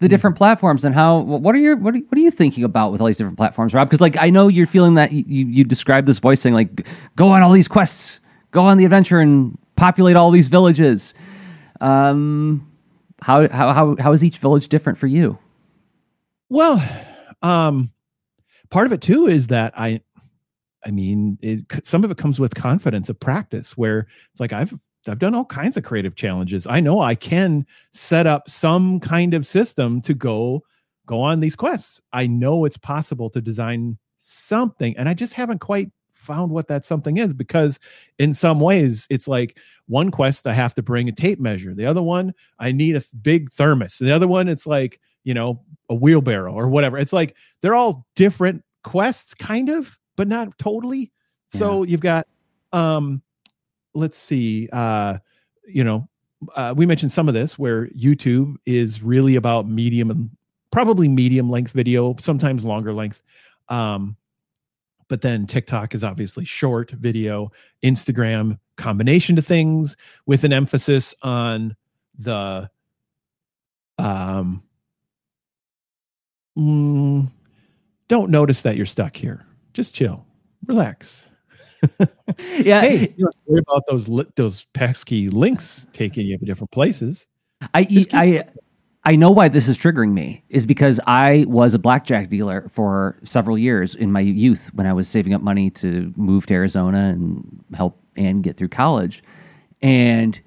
[0.00, 1.18] the different platforms and how.
[1.18, 3.72] What are your what are, what are you thinking about with all these different platforms,
[3.72, 3.88] Rob?
[3.88, 7.28] Because like I know you're feeling that you you described this voice saying like go
[7.28, 8.18] on all these quests,
[8.50, 11.14] go on the adventure and populate all these villages.
[11.80, 12.68] Um,
[13.20, 15.38] how how how how is each village different for you?
[16.52, 16.86] Well,
[17.40, 17.90] um,
[18.68, 20.02] part of it too is that I
[20.84, 24.74] I mean, it, some of it comes with confidence of practice, where it's like I've
[25.08, 26.66] I've done all kinds of creative challenges.
[26.66, 30.62] I know I can set up some kind of system to go
[31.06, 32.02] go on these quests.
[32.12, 36.84] I know it's possible to design something, and I just haven't quite found what that
[36.84, 37.80] something is because
[38.18, 41.72] in some ways it's like one quest I have to bring a tape measure.
[41.74, 43.96] The other one I need a big thermos.
[43.98, 46.98] The other one it's like, you know, a wheelbarrow or whatever.
[46.98, 51.12] It's like they're all different quests kind of but not totally.
[51.48, 52.26] So you've got
[52.72, 53.22] um
[53.94, 55.18] let's see uh
[55.66, 56.08] you know
[56.56, 60.30] uh, we mentioned some of this where YouTube is really about medium and
[60.70, 63.22] probably medium length video, sometimes longer length.
[63.68, 64.16] Um,
[65.08, 67.52] but then TikTok is obviously short video,
[67.84, 71.76] Instagram combination of things with an emphasis on
[72.18, 72.68] the
[73.98, 74.62] um
[76.56, 77.30] mm,
[78.08, 80.24] don't notice that you're stuck here just chill,
[80.66, 81.28] relax.
[82.38, 82.80] yeah.
[82.80, 87.26] Hey, you don't worry about those li- those pesky links taking you to different places.
[87.74, 88.44] I I
[89.04, 93.18] I know why this is triggering me is because I was a blackjack dealer for
[93.24, 97.08] several years in my youth when I was saving up money to move to Arizona
[97.08, 99.24] and help Ann get through college.
[99.80, 100.40] And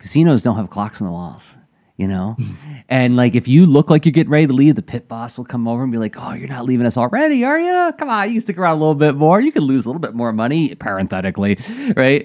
[0.00, 1.52] casinos don't have clocks on the walls
[1.96, 2.34] you know?
[2.38, 2.52] Hmm.
[2.88, 5.44] and like if you look like you're getting ready to leave, the pit boss will
[5.44, 7.92] come over and be like, Oh, you're not leaving us already, are you?
[7.98, 9.40] Come on, you stick around a little bit more.
[9.40, 11.58] You can lose a little bit more money, parenthetically,
[11.96, 12.22] right?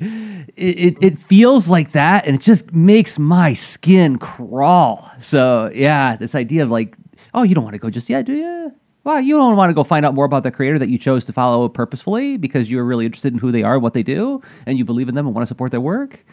[0.56, 5.10] It, it, it feels like that and it just makes my skin crawl.
[5.20, 6.96] So yeah, this idea of like,
[7.34, 8.74] oh, you don't want to go just yet, do you?
[9.08, 11.24] Well, you don't want to go find out more about the creator that you chose
[11.26, 14.42] to follow purposefully because you're really interested in who they are, and what they do,
[14.66, 16.26] and you believe in them and want to support their work.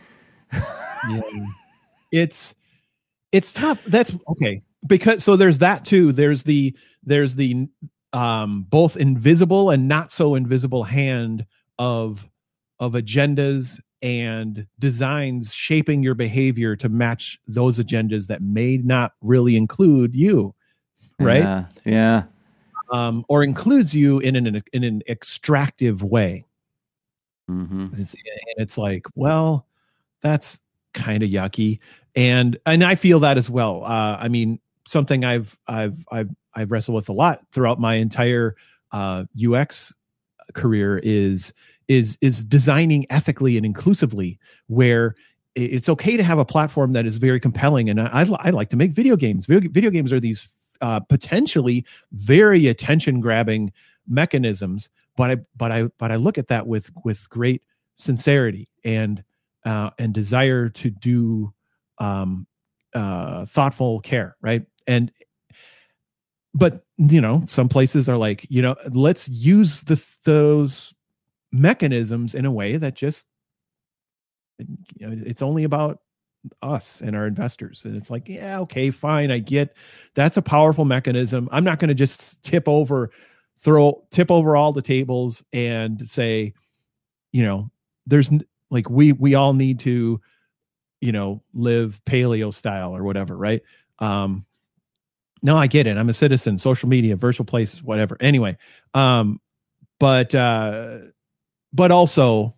[0.53, 1.21] yeah.
[2.11, 2.55] It's
[3.35, 3.83] it's tough.
[3.87, 4.63] That's okay.
[4.87, 6.13] Because so there's that too.
[6.13, 7.69] There's the there's the
[8.13, 11.45] um both invisible and not so invisible hand
[11.79, 12.29] of
[12.79, 19.57] of agendas and designs shaping your behavior to match those agendas that may not really
[19.57, 20.55] include you
[21.19, 21.43] right?
[21.43, 22.23] Yeah, yeah.
[22.93, 26.45] um or includes you in an in an extractive way.
[27.51, 27.89] Mm-hmm.
[27.93, 29.67] it's, and it's like well
[30.23, 30.59] that's
[30.95, 31.81] kind of yucky
[32.17, 33.85] and and I feel that as well.
[33.85, 38.57] Uh, I mean, something I've I've I've I've wrestled with a lot throughout my entire
[38.93, 39.93] uh, UX
[40.53, 41.53] career is
[41.89, 45.15] is is designing ethically and inclusively, where
[45.55, 47.89] it's okay to have a platform that is very compelling.
[47.91, 49.47] And I I like to make video games.
[49.47, 50.49] Video, video games are these
[50.81, 53.73] uh, potentially very attention grabbing
[54.07, 57.63] mechanisms, but I but I but I look at that with with great
[57.97, 59.23] sincerity and
[59.65, 61.53] uh, and desire to do
[61.99, 62.47] um,
[62.95, 64.65] uh, thoughtful care, right?
[64.87, 65.13] And
[66.55, 70.95] but you know, some places are like, you know, let's use the those
[71.53, 73.27] mechanisms in a way that just
[74.59, 76.01] you know, it's only about
[76.63, 79.75] us and our investors and it's like yeah okay fine i get
[80.15, 83.11] that's a powerful mechanism i'm not going to just tip over
[83.61, 86.53] throw tip over all the tables and say
[87.33, 87.71] you know
[88.07, 88.31] there's
[88.71, 90.21] like we we all need to
[91.05, 93.61] you know, live paleo style or whatever, right?
[93.99, 94.47] Um,
[95.43, 95.99] no, I get it.
[95.99, 98.17] I'm a citizen, social media, virtual places, whatever.
[98.21, 98.57] Anyway,
[98.95, 99.39] um,
[100.01, 100.99] but uh,
[101.75, 102.55] but also,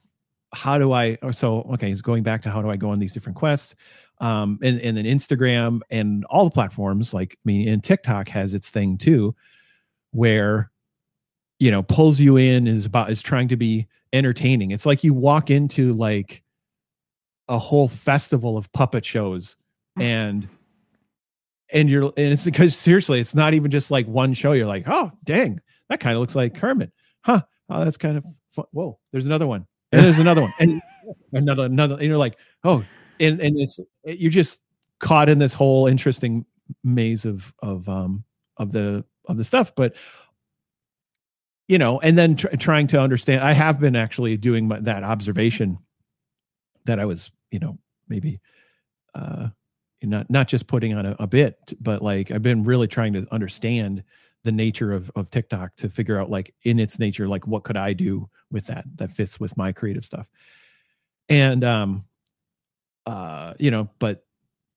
[0.55, 1.19] how do I?
[1.33, 3.75] So okay, it's going back to how do I go on these different quests?
[4.21, 8.55] Um, and and then Instagram and all the platforms, like I mean, and TikTok has
[8.55, 9.35] its thing too,
[10.13, 10.71] where
[11.59, 14.71] you know pulls you in is about is trying to be entertaining.
[14.71, 16.45] It's like you walk into like
[17.49, 19.57] a whole festival of puppet shows
[19.99, 20.49] and
[21.73, 24.85] and you're and it's because seriously it's not even just like one show you're like
[24.87, 26.93] oh dang that kind of looks like kermit
[27.23, 27.41] huh
[27.71, 28.65] oh that's kind of fun.
[28.73, 30.83] whoa there's another one and there's another one and
[31.33, 32.85] another another and you're like oh
[33.21, 34.59] and and it's you're just
[34.99, 36.45] caught in this whole interesting
[36.83, 38.25] maze of of um
[38.57, 39.95] of the of the stuff but
[41.69, 45.03] you know and then tr- trying to understand i have been actually doing my, that
[45.03, 45.79] observation
[46.87, 47.79] that i was you know
[48.09, 48.41] maybe
[49.15, 49.49] uh
[50.03, 53.27] not not just putting on a, a bit but like i've been really trying to
[53.33, 54.03] understand
[54.45, 57.77] the nature of of tiktok to figure out like in its nature like what could
[57.77, 60.27] i do with that that fits with my creative stuff
[61.29, 62.05] and um
[63.07, 64.25] uh, you know, but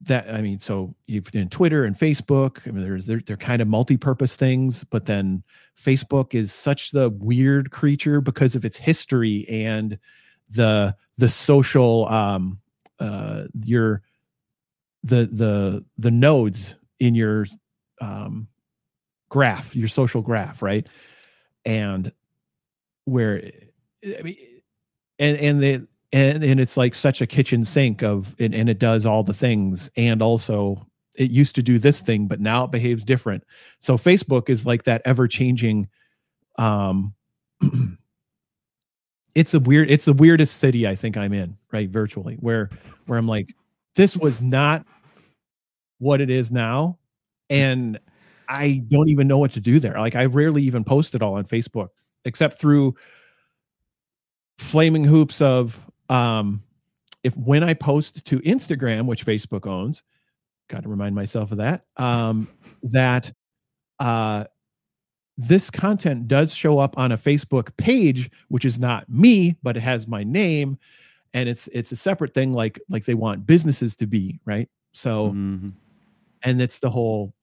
[0.01, 2.66] that I mean, so you've in Twitter and Facebook.
[2.68, 5.43] I mean, there's they're they're kind of multi-purpose things, but then
[5.82, 9.99] Facebook is such the weird creature because of its history and
[10.50, 12.60] the the social um
[13.00, 14.02] uh your
[15.04, 17.45] the the the nodes in your
[18.02, 18.47] um
[19.30, 20.88] graph, your social graph, right?
[21.66, 22.12] And
[23.06, 23.52] where
[24.04, 24.38] I mean
[25.20, 28.80] and and the and and it's like such a kitchen sink of and, and it
[28.80, 30.86] does all the things and also
[31.18, 33.43] it used to do this thing but now it behaves different
[33.80, 35.88] so facebook is like that ever changing
[36.58, 37.14] um
[39.40, 42.70] it's a weird it's the weirdest city i think i'm in right virtually where
[43.06, 43.54] where i'm like
[43.96, 44.86] this was not
[46.00, 46.98] what it is now
[47.50, 48.00] and
[48.48, 49.98] i don't even know what to do there.
[50.00, 51.90] Like i rarely even post it all on facebook
[52.26, 52.96] except through
[54.58, 55.80] flaming hoops of
[56.10, 56.62] um,
[57.24, 60.04] if when I post to Instagram, which Facebook owns,
[60.68, 62.48] got to remind myself of that, um,
[62.84, 63.32] that
[64.00, 64.46] uh,
[65.40, 69.80] this content does show up on a Facebook page, which is not me, but it
[69.80, 70.78] has my name,
[71.34, 74.68] and it's it's a separate thing, like like they want businesses to be right.
[74.92, 75.70] So, mm-hmm.
[76.44, 77.34] and it's the whole,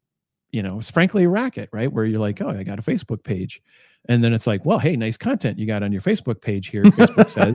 [0.51, 1.90] you know, it's frankly a racket, right?
[1.90, 3.62] Where you're like, oh, I got a Facebook page,
[4.11, 6.84] and then it's like, well, hey, nice content you got on your Facebook page here.
[6.84, 7.55] Facebook says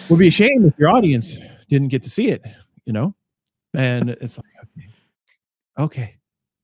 [0.10, 1.38] would be a shame if your audience
[1.70, 2.42] didn't get to see it,
[2.84, 3.14] you know?
[3.72, 4.88] And it's like, okay,
[5.78, 6.16] okay,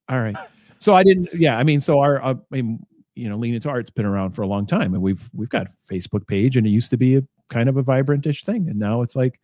[0.07, 0.35] all right.
[0.83, 1.57] So I didn't, yeah.
[1.57, 4.41] I mean, so our, uh, I mean, you know, Lean Into Art's been around for
[4.41, 7.23] a long time, and we've we've got Facebook page, and it used to be a
[7.49, 9.39] kind of a vibrantish thing, and now it's like,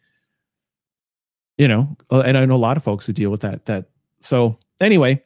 [1.57, 3.65] you know, uh, and I know a lot of folks who deal with that.
[3.67, 3.85] That
[4.19, 5.23] so anyway,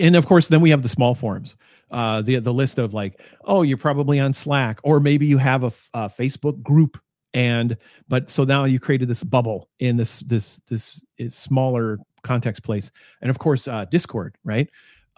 [0.00, 1.54] and of course, then we have the small forums
[1.92, 5.62] uh, the the list of like, oh, you're probably on Slack, or maybe you have
[5.62, 6.98] a, a Facebook group,
[7.34, 7.76] and
[8.08, 12.90] but so now you created this bubble in this this this is smaller context place,
[13.20, 14.68] and of course uh, Discord, right?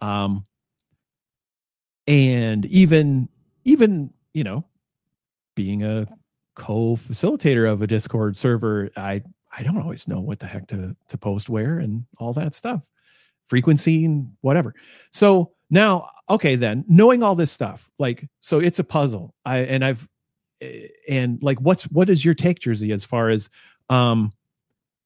[0.01, 0.47] Um,
[2.07, 3.29] and even
[3.65, 4.65] even you know,
[5.55, 6.07] being a
[6.57, 9.23] co-facilitator of a Discord server, I
[9.57, 12.83] I don't always know what the heck to to post where and all that stuff,
[13.49, 14.75] frequency and whatever.
[15.13, 19.35] So now, okay, then knowing all this stuff, like, so it's a puzzle.
[19.45, 20.07] I and I've
[21.09, 23.49] and like, what's what is your take, Jersey, as far as
[23.91, 24.33] um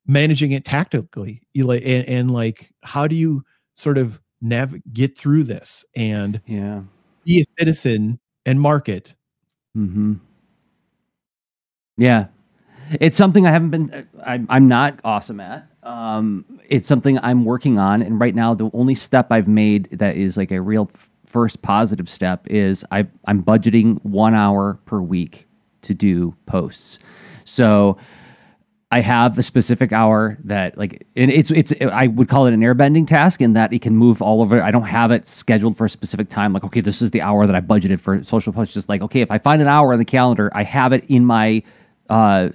[0.06, 3.44] managing it tactically, and, and like, how do you
[3.74, 6.82] sort of nav get through this and yeah,
[7.24, 9.14] be a citizen and market?
[9.76, 10.18] mm-hmm
[11.96, 12.26] Yeah,
[13.00, 14.08] it's something I haven't been.
[14.24, 15.68] I'm I'm not awesome at.
[15.82, 20.16] Um, it's something I'm working on, and right now the only step I've made that
[20.16, 20.90] is like a real
[21.28, 25.46] first positive step is I I'm budgeting one hour per week
[25.82, 26.98] to do posts.
[27.44, 27.96] So
[28.90, 32.60] I have a specific hour that like and it's it's I would call it an
[32.60, 34.62] airbending task in that it can move all over.
[34.62, 36.52] I don't have it scheduled for a specific time.
[36.52, 38.74] Like okay, this is the hour that I budgeted for social posts.
[38.74, 41.24] Just like okay, if I find an hour on the calendar, I have it in
[41.24, 41.62] my
[42.08, 42.48] uh,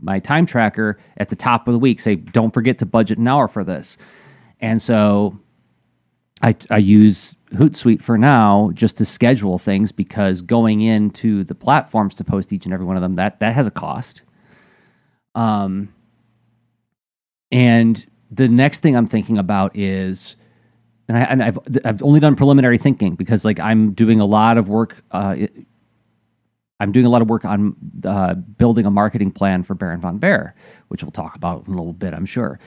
[0.00, 3.28] my time tracker at the top of the week say don't forget to budget an
[3.28, 3.98] hour for this
[4.60, 5.38] and so
[6.42, 12.14] i i use hootsuite for now just to schedule things because going into the platforms
[12.14, 14.22] to post each and every one of them that that has a cost
[15.34, 15.92] um
[17.52, 20.36] and the next thing i'm thinking about is
[21.08, 24.56] and, I, and I've I've only done preliminary thinking because like I'm doing a lot
[24.56, 25.34] of work uh,
[26.80, 30.18] I'm doing a lot of work on uh, building a marketing plan for Baron von
[30.18, 30.54] Bear,
[30.88, 32.58] which we'll talk about in a little bit, I'm sure.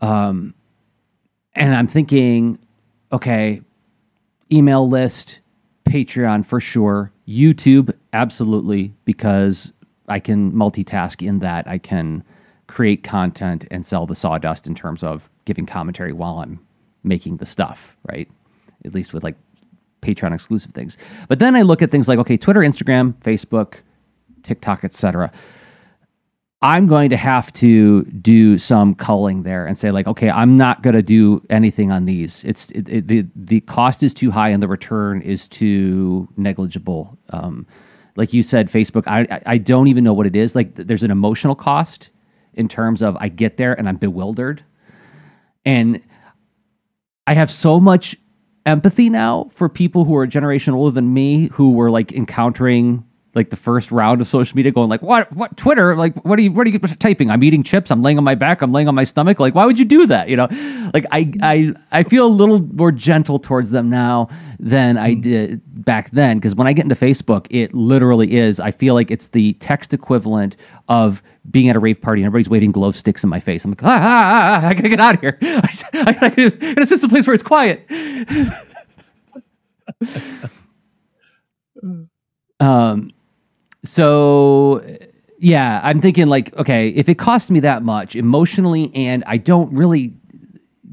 [0.00, 0.54] Um,
[1.54, 2.58] and I'm thinking,
[3.12, 3.60] okay,
[4.50, 5.40] email list,
[5.84, 9.72] Patreon for sure, YouTube absolutely because
[10.08, 12.24] I can multitask in that I can
[12.66, 16.58] create content and sell the sawdust in terms of giving commentary while I'm
[17.04, 18.28] making the stuff, right?
[18.84, 19.36] At least with like
[20.00, 20.96] Patreon exclusive things.
[21.28, 23.74] But then I look at things like okay, Twitter, Instagram, Facebook,
[24.42, 25.30] TikTok, etc.
[26.62, 30.82] I'm going to have to do some culling there and say like, okay, I'm not
[30.82, 32.44] going to do anything on these.
[32.44, 37.18] It's it, it, the the cost is too high and the return is too negligible.
[37.30, 37.66] Um,
[38.14, 40.54] like you said, Facebook, I I don't even know what it is.
[40.54, 42.10] Like there's an emotional cost
[42.54, 44.62] in terms of I get there and I'm bewildered,
[45.64, 46.00] and
[47.26, 48.16] I have so much
[48.66, 53.04] empathy now for people who are a generation older than me who were like encountering
[53.34, 55.96] like the first round of social media going like what what twitter?
[55.96, 57.30] Like what are you what are you typing?
[57.30, 57.90] I'm eating chips.
[57.90, 58.62] I'm laying on my back.
[58.62, 59.40] I'm laying on my stomach.
[59.40, 60.28] Like why would you do that?
[60.28, 60.48] You know?
[60.92, 64.28] Like i i i feel a little more gentle towards them now
[64.60, 68.70] than i did back then because when i get into facebook it literally is i
[68.70, 70.56] feel like it's the text equivalent
[70.88, 73.64] of being at a rave party and everybody's waving glow sticks in my face.
[73.64, 75.38] I'm like ah, ah, ah i gotta get out of here.
[75.42, 76.28] I, I, I
[76.74, 77.84] gotta sit someplace where it's quiet.
[82.60, 83.10] Um
[83.84, 84.84] so
[85.38, 89.72] yeah, I'm thinking like, okay, if it costs me that much emotionally and I don't
[89.72, 90.14] really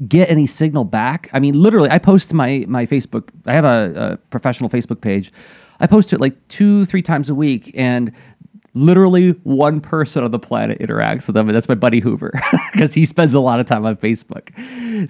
[0.08, 3.28] get any signal back, I mean, literally, I post my my Facebook.
[3.46, 5.32] I have a, a professional Facebook page.
[5.78, 8.12] I post it like two, three times a week, and
[8.74, 12.32] literally one person on the planet interacts with them, and that's my buddy Hoover
[12.72, 14.50] because he spends a lot of time on Facebook.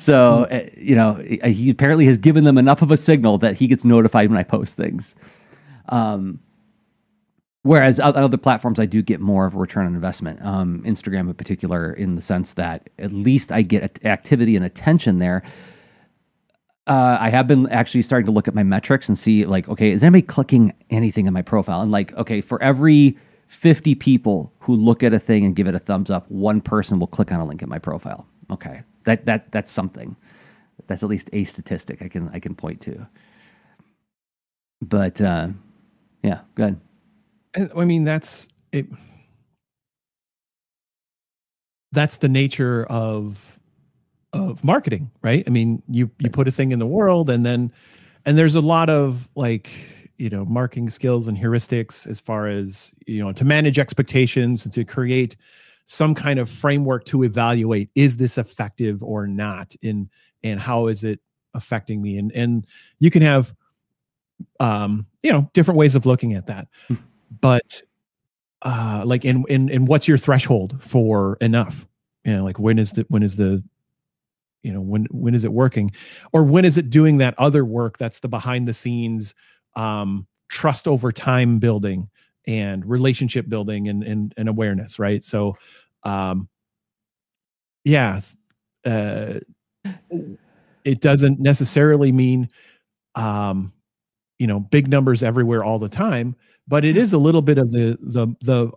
[0.00, 0.52] So hmm.
[0.52, 3.86] eh, you know, he apparently has given them enough of a signal that he gets
[3.86, 5.14] notified when I post things.
[5.88, 6.40] Um,
[7.62, 10.40] Whereas other platforms, I do get more of a return on investment.
[10.42, 15.18] Um, Instagram, in particular, in the sense that at least I get activity and attention
[15.18, 15.42] there.
[16.86, 19.90] Uh, I have been actually starting to look at my metrics and see, like, okay,
[19.90, 21.82] is anybody clicking anything in my profile?
[21.82, 25.74] And like, okay, for every 50 people who look at a thing and give it
[25.74, 28.26] a thumbs up, one person will click on a link in my profile.
[28.50, 30.16] Okay, that that that's something.
[30.86, 33.06] That's at least a statistic I can I can point to.
[34.80, 35.48] But uh,
[36.22, 36.80] yeah, good.
[37.54, 38.86] And, I mean, that's it.
[41.92, 43.58] That's the nature of
[44.32, 45.42] of marketing, right?
[45.46, 47.72] I mean, you you put a thing in the world, and then
[48.24, 49.70] and there's a lot of like
[50.18, 54.74] you know marketing skills and heuristics as far as you know to manage expectations and
[54.74, 55.36] to create
[55.86, 59.74] some kind of framework to evaluate is this effective or not?
[59.82, 60.08] In
[60.44, 61.18] and how is it
[61.54, 62.18] affecting me?
[62.18, 62.66] And and
[63.00, 63.52] you can have
[64.60, 66.68] um you know different ways of looking at that.
[66.86, 66.94] Hmm
[67.40, 67.82] but
[68.62, 71.86] uh like in in in what's your threshold for enough?
[72.24, 73.62] You know like when is the when is the
[74.62, 75.92] you know when when is it working?
[76.32, 79.34] Or when is it doing that other work that's the behind the scenes
[79.76, 82.08] um trust over time building
[82.46, 85.24] and relationship building and and, and awareness right?
[85.24, 85.56] So
[86.04, 86.48] um
[87.84, 88.20] yeah
[88.84, 89.34] uh
[90.84, 92.48] it doesn't necessarily mean
[93.14, 93.72] um
[94.38, 96.34] you know big numbers everywhere all the time
[96.70, 98.70] but it is a little bit of the the the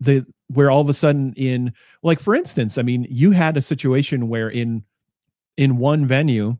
[0.00, 1.72] the where all of a sudden in
[2.02, 4.82] like for instance i mean you had a situation where in
[5.56, 6.56] in one venue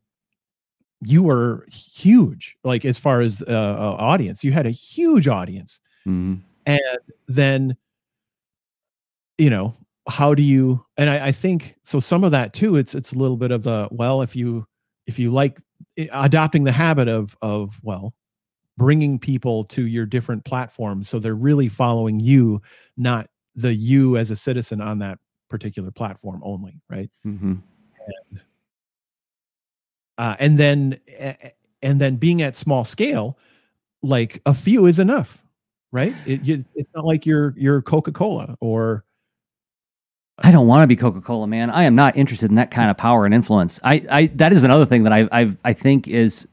[1.01, 4.43] you were huge like as far as uh, uh audience.
[4.43, 5.81] You had a huge audience.
[6.07, 6.35] Mm-hmm.
[6.66, 7.77] and then
[9.39, 9.74] you know
[10.09, 13.18] how do you and I, I think so some of that too it's it's a
[13.18, 14.68] little bit of the well if you
[15.09, 15.61] if you like
[15.99, 18.14] eh, adopting the habit of of well
[18.77, 22.61] bringing people to your different platforms so they're really following you
[22.97, 25.18] not the you as a citizen on that
[25.49, 27.55] particular platform only right mm-hmm.
[28.31, 28.41] and,
[30.18, 30.99] uh, and then
[31.83, 33.39] and then being at small scale
[34.03, 35.43] like a few is enough
[35.93, 36.41] right it,
[36.74, 39.05] it's not like you're you're coca-cola or
[40.39, 41.70] I don't want to be Coca Cola, man.
[41.70, 43.81] I am not interested in that kind of power and influence.
[43.83, 46.47] I, I that is another thing that I, I've, I think is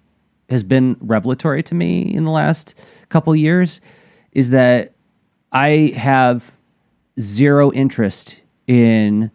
[0.54, 2.76] has been revelatory to me in the last
[3.10, 3.82] couple years
[4.34, 4.93] is that
[5.51, 6.51] I have
[7.20, 8.38] zero interest
[8.68, 9.32] in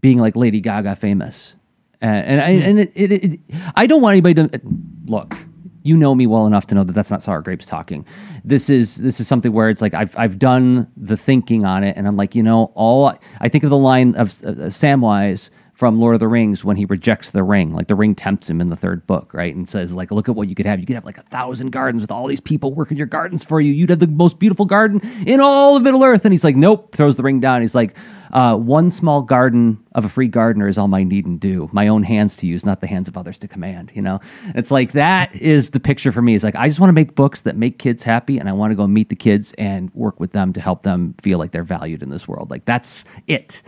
[0.00, 1.54] being like Lady Gaga famous.
[2.02, 3.40] Uh, and I and it, it, it,
[3.76, 4.60] I don't want anybody to
[5.06, 5.36] look.
[5.84, 8.06] You know me well enough to know that that's not sour grapes talking.
[8.44, 11.96] This is this is something where it's like I've I've done the thinking on it,
[11.96, 15.50] and I'm like, you know, all I think of the line of uh, Samwise
[15.82, 17.74] from Lord of the Rings when he rejects the ring.
[17.74, 19.52] Like the ring tempts him in the third book, right?
[19.52, 20.78] And says, like, look at what you could have.
[20.78, 23.60] You could have like a thousand gardens with all these people working your gardens for
[23.60, 23.72] you.
[23.72, 26.24] You'd have the most beautiful garden in all of Middle Earth.
[26.24, 27.62] And he's like, nope, throws the ring down.
[27.62, 27.96] He's like,
[28.32, 31.68] uh, one small garden of a free gardener is all my need and do.
[31.72, 33.90] My own hands to use, not the hands of others to command.
[33.92, 34.20] You know,
[34.54, 36.36] it's like that is the picture for me.
[36.36, 38.70] It's like I just want to make books that make kids happy, and I want
[38.70, 41.64] to go meet the kids and work with them to help them feel like they're
[41.64, 42.50] valued in this world.
[42.50, 43.62] Like that's it.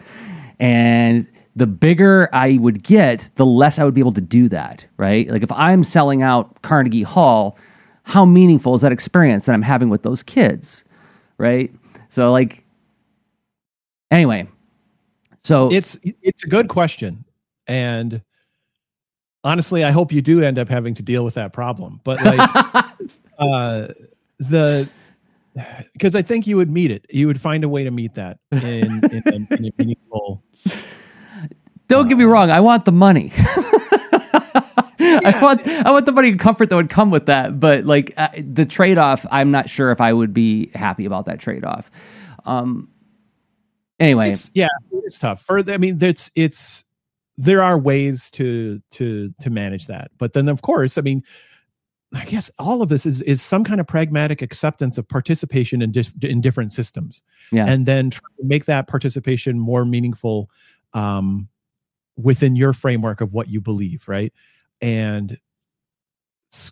[0.61, 1.27] And
[1.57, 5.29] the bigger I would get, the less I would be able to do that, right?
[5.29, 7.57] Like if I'm selling out Carnegie Hall,
[8.03, 10.85] how meaningful is that experience that I'm having with those kids,
[11.39, 11.73] right?
[12.11, 12.65] So like
[14.11, 14.49] anyway,
[15.39, 17.25] so it's it's a good question
[17.67, 18.21] and
[19.45, 22.01] honestly I hope you do end up having to deal with that problem.
[22.03, 22.51] But like
[23.39, 23.89] uh
[24.39, 24.89] the
[25.93, 27.07] because I think you would meet it.
[27.11, 30.43] You would find a way to meet that in, in, in a meaningful
[31.89, 33.33] don't get me wrong, I want the money.
[35.07, 38.13] I want I want the money and comfort that would come with that, but like
[38.17, 41.65] uh, the trade off, I'm not sure if I would be happy about that trade
[41.65, 41.91] off.
[42.45, 42.89] Um.
[44.01, 44.69] Anyway, It's, yeah,
[45.05, 45.43] it's tough.
[45.43, 46.85] For I mean, it's it's
[47.39, 51.23] there are ways to to to manage that, but then of course, I mean,
[52.15, 55.93] I guess all of this is is some kind of pragmatic acceptance of participation in
[55.93, 57.23] dis, in different systems,
[57.53, 57.67] Yeah.
[57.67, 60.51] and then try to make that participation more meaningful
[60.93, 61.49] um,
[62.17, 64.33] within your framework of what you believe, right?
[64.81, 65.39] And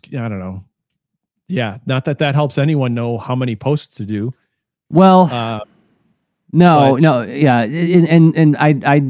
[0.07, 0.63] I don't know,
[1.47, 4.33] yeah, not that that helps anyone know how many posts to do.
[4.89, 5.59] well, Uh,
[6.55, 9.01] No, But- no, yeah, and and, and I I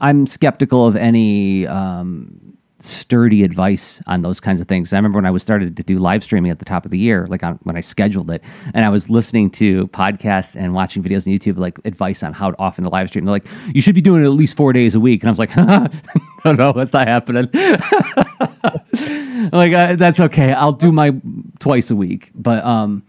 [0.00, 2.43] I'm skeptical of any um,
[2.84, 4.92] sturdy advice on those kinds of things.
[4.92, 6.98] I remember when I was started to do live streaming at the top of the
[6.98, 8.42] year, like on, when I scheduled it,
[8.74, 12.54] and I was listening to podcasts and watching videos on YouTube, like advice on how
[12.58, 13.24] often to live stream.
[13.24, 15.32] They're like, you should be doing it at least four days a week, and I
[15.32, 15.56] was like,
[16.44, 17.48] no, no, that's not happening.
[19.52, 20.52] like uh, that's okay.
[20.52, 21.12] I'll do my
[21.58, 23.02] twice a week, but um,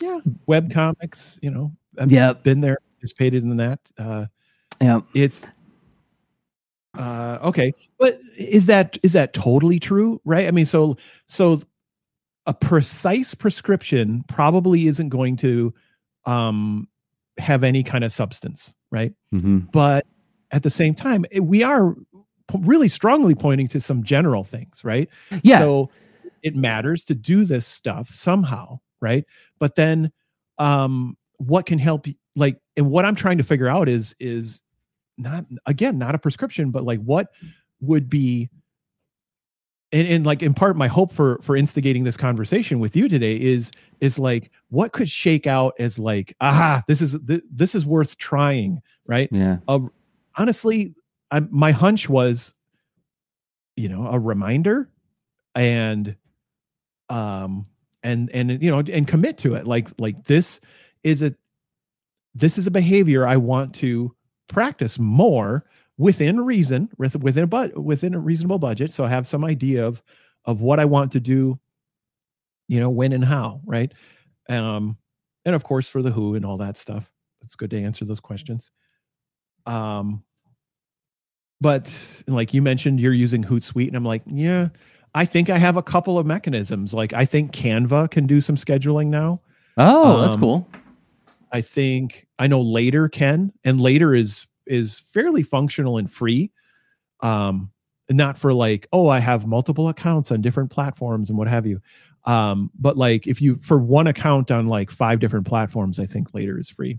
[0.00, 3.80] yeah, web comics, you know, I've yeah, been there, participated in that.
[3.98, 4.26] Uh,
[4.80, 5.00] yeah.
[5.14, 5.40] it's
[6.96, 7.72] uh okay.
[7.98, 10.20] But is that is that totally true?
[10.24, 10.46] Right?
[10.46, 11.60] I mean so so
[12.46, 15.72] a precise prescription probably isn't going to
[16.26, 16.88] um
[17.38, 19.12] have any kind of substance right?
[19.30, 20.06] Hmm but
[20.50, 21.94] at the same time eh, we are
[22.58, 25.08] really strongly pointing to some general things right?
[25.42, 25.90] Yeah, so
[26.42, 29.24] it matters to do this stuff somehow, right?
[29.58, 30.12] But then
[30.58, 34.61] um what can help like and what I'm trying to figure out is is
[35.22, 37.28] not again, not a prescription, but like what
[37.80, 38.48] would be
[39.92, 43.36] and, and like in part my hope for for instigating this conversation with you today
[43.36, 43.70] is
[44.00, 48.16] is like what could shake out as like aha this is th- this is worth
[48.16, 49.58] trying right yeah.
[50.36, 50.94] honestly
[51.30, 52.54] I, my hunch was
[53.76, 54.88] you know a reminder
[55.54, 56.16] and
[57.10, 57.66] um
[58.02, 60.60] and and you know and commit to it like like this
[61.04, 61.34] is a
[62.34, 64.14] this is a behavior i want to
[64.52, 65.64] practice more
[65.98, 68.92] within reason within a but within a reasonable budget.
[68.92, 70.02] So i have some idea of
[70.44, 71.58] of what i want to do
[72.68, 73.92] you know when and how right?
[74.48, 74.96] Um
[75.44, 77.10] and of course for the who and all that stuff
[77.44, 78.70] it's good to answer those questions.
[79.66, 80.22] Um
[81.60, 81.92] but
[82.26, 84.68] like you mentioned you're using hootsuite and i'm like yeah
[85.14, 86.92] i think i have a couple of mechanisms.
[86.94, 89.40] Like i think canva can do some scheduling now.
[89.76, 90.68] Oh, that's Um, cool.
[91.52, 96.50] I think i know later can and later is is fairly functional and free.
[97.20, 97.70] Um
[98.08, 101.66] and not for like oh i have multiple accounts on different platforms and what have
[101.66, 101.80] you.
[102.24, 106.34] Um but like if you for one account on like five different platforms i think
[106.34, 106.98] later is free.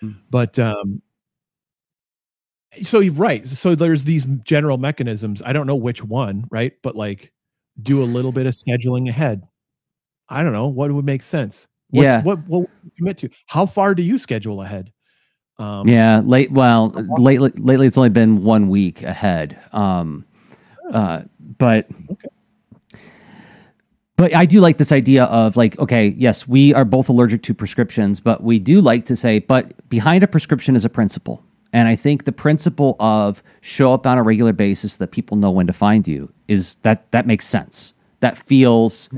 [0.00, 0.12] Hmm.
[0.30, 1.02] but um
[2.82, 3.46] so you're right.
[3.48, 5.42] So there's these general mechanisms.
[5.44, 6.72] I don't know which one right?
[6.82, 7.32] But like
[7.82, 9.42] do a little bit of scheduling ahead.
[10.28, 10.68] I don't know.
[10.68, 12.22] What would make sense What's- Yeah.
[12.22, 14.92] what what commit to how far do you schedule ahead
[15.58, 16.50] um Yeah, late.
[16.52, 16.88] Well,
[17.18, 19.58] lately, lately it's only been one week ahead.
[19.72, 20.24] Um,
[20.92, 21.22] uh,
[21.58, 22.28] but Okay.
[24.16, 27.54] but I do like this idea of like, okay, yes, we are both allergic to
[27.54, 31.88] prescriptions, but we do like to say, but behind a prescription is a principle, and
[31.88, 35.50] I think the principle of show up on a regular basis so that people know
[35.50, 37.94] when to find you is that that makes sense.
[38.20, 39.08] That feels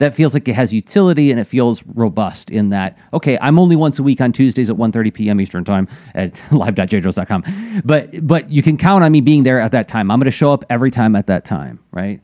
[0.00, 3.76] that feels like it has utility and it feels robust in that okay i'm only
[3.76, 8.62] once a week on tuesdays at 1.30 p.m eastern time at live.jadros.com but but you
[8.62, 10.10] can count on me being there at that time.
[10.10, 12.20] I'm going to show up every time at that time right?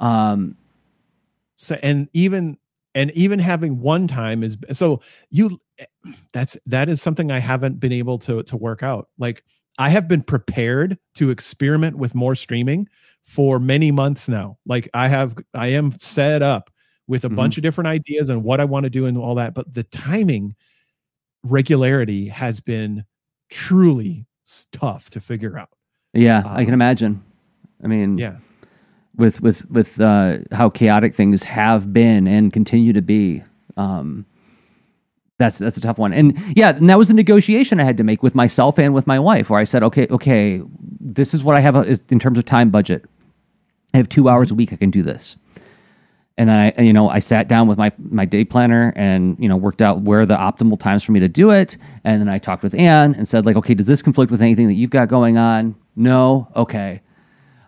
[0.00, 0.56] Um
[1.56, 2.58] so and even
[2.94, 5.00] and even having one time is so
[5.30, 5.60] you
[6.32, 9.08] that's that is something i haven't been able to to work out.
[9.18, 9.44] Like
[9.78, 12.88] i have been prepared to experiment with more streaming
[13.22, 14.58] for many months now.
[14.66, 16.70] Like i have i am set up
[17.12, 17.36] with a Mhm.
[17.36, 19.82] bunch of different ideas and what i want to do and all that but the
[19.84, 20.54] timing
[21.44, 23.04] regularity has been
[23.50, 24.26] truly
[24.72, 25.68] tough to figure out
[26.14, 27.22] yeah i can Um, imagine
[27.84, 28.36] i mean yeah
[29.16, 33.42] with with with uh, how chaotic things have been and continue to be.
[33.76, 34.24] Um,
[35.38, 38.04] that's that's a tough one, and yeah, and that was a negotiation I had to
[38.04, 40.62] make with myself and with my wife, where I said, okay, okay,
[40.98, 43.04] this is what I have uh, in terms of time budget.
[43.92, 44.72] I have two hours a week.
[44.72, 45.36] I can do this,
[46.38, 49.48] and then I, you know, I sat down with my my day planner and you
[49.48, 52.38] know worked out where the optimal times for me to do it, and then I
[52.38, 55.08] talked with Anne and said like, okay, does this conflict with anything that you've got
[55.08, 55.74] going on?
[55.96, 57.00] No, okay.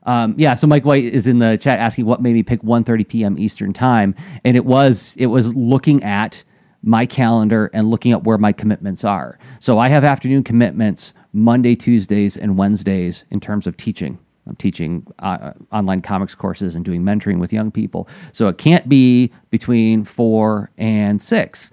[0.06, 3.08] Um, yeah, so Mike White is in the chat asking what made me pick 1:30
[3.08, 3.38] p.m.
[3.38, 6.42] Eastern time, and it was it was looking at
[6.82, 9.38] my calendar and looking at where my commitments are.
[9.60, 15.06] So I have afternoon commitments Monday, Tuesdays, and Wednesdays in terms of teaching, I'm teaching
[15.20, 18.08] uh, online comics courses and doing mentoring with young people.
[18.32, 21.70] So it can't be between four and six.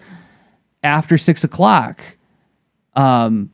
[0.83, 2.01] After six o'clock,
[2.95, 3.51] um,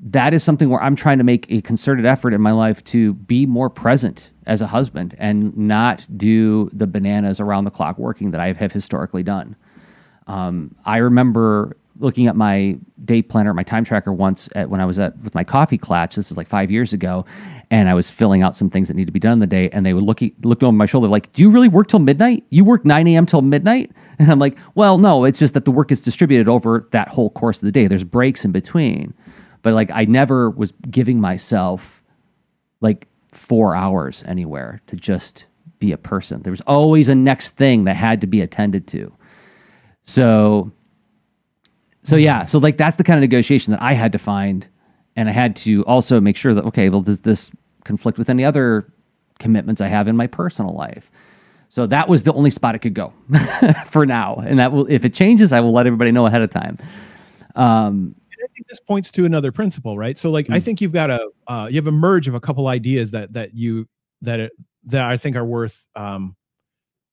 [0.00, 3.14] that is something where I'm trying to make a concerted effort in my life to
[3.14, 8.32] be more present as a husband and not do the bananas around the clock working
[8.32, 9.54] that I have historically done.
[10.26, 14.84] Um, I remember looking at my day planner, my time tracker once at when I
[14.84, 16.16] was at with my coffee clutch.
[16.16, 17.24] This is like five years ago,
[17.70, 19.70] and I was filling out some things that need to be done in the day.
[19.70, 22.44] And they would look look over my shoulder like, "Do you really work till midnight?
[22.50, 23.26] You work nine a.m.
[23.26, 25.24] till midnight?" And I'm like, "Well, no.
[25.24, 27.88] It's just that the work is distributed over that whole course of the day.
[27.88, 29.14] There's breaks in between,
[29.62, 32.02] but like I never was giving myself
[32.80, 35.46] like four hours anywhere to just
[35.78, 36.42] be a person.
[36.42, 39.12] There was always a next thing that had to be attended to.
[40.04, 40.70] So
[42.02, 44.66] so yeah, so like that's the kind of negotiation that I had to find,
[45.16, 47.50] and I had to also make sure that okay, well, does this
[47.84, 48.86] conflict with any other
[49.38, 51.10] commitments I have in my personal life?
[51.68, 53.12] So that was the only spot it could go
[53.90, 56.50] for now, and that will if it changes, I will let everybody know ahead of
[56.50, 56.78] time.
[57.54, 60.18] Um, I think this points to another principle, right?
[60.18, 60.54] So like mm-hmm.
[60.54, 63.32] I think you've got a uh, you have a merge of a couple ideas that
[63.34, 63.88] that you
[64.22, 64.52] that it,
[64.86, 66.36] that I think are worth um,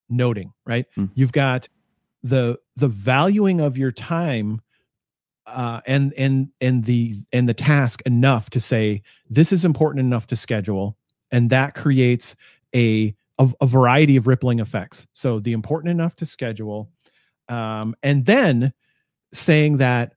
[0.09, 0.85] noting, right?
[0.97, 1.13] Mm-hmm.
[1.13, 1.69] You've got
[2.23, 4.61] the the valuing of your time
[5.53, 10.27] uh, and and and the and the task enough to say this is important enough
[10.27, 10.97] to schedule,
[11.31, 12.35] and that creates
[12.75, 15.07] a a, a variety of rippling effects.
[15.13, 16.89] So the important enough to schedule,
[17.47, 18.73] um, and then
[19.33, 20.13] saying that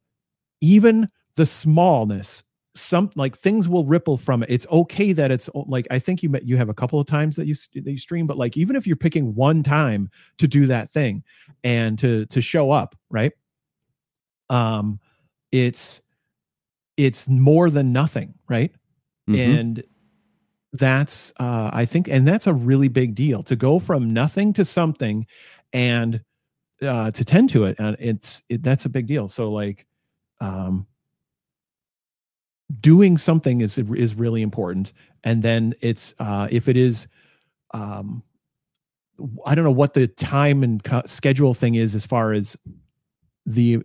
[0.60, 2.42] even the smallness
[2.74, 4.50] some like things will ripple from it.
[4.50, 7.46] It's okay that it's like I think you you have a couple of times that
[7.46, 10.90] you that you stream, but like even if you're picking one time to do that
[10.92, 11.22] thing
[11.64, 13.32] and to to show up, right?
[14.48, 15.00] Um,
[15.52, 16.00] it's
[16.96, 18.72] it's more than nothing right?
[19.28, 19.50] Mm-hmm.
[19.50, 19.84] and
[20.72, 23.42] that's uh i think and that's a really big deal.
[23.44, 25.26] To go from nothing to something
[25.72, 26.22] and
[26.82, 29.28] uh to tend to it and it's it, that's a big deal.
[29.28, 29.86] So like
[30.40, 30.86] um
[32.80, 34.92] doing something is is really important.
[35.22, 37.06] And then it's uh if it is
[37.72, 38.22] um
[39.46, 42.56] i don't know what the time and schedule thing is as far as
[43.46, 43.82] the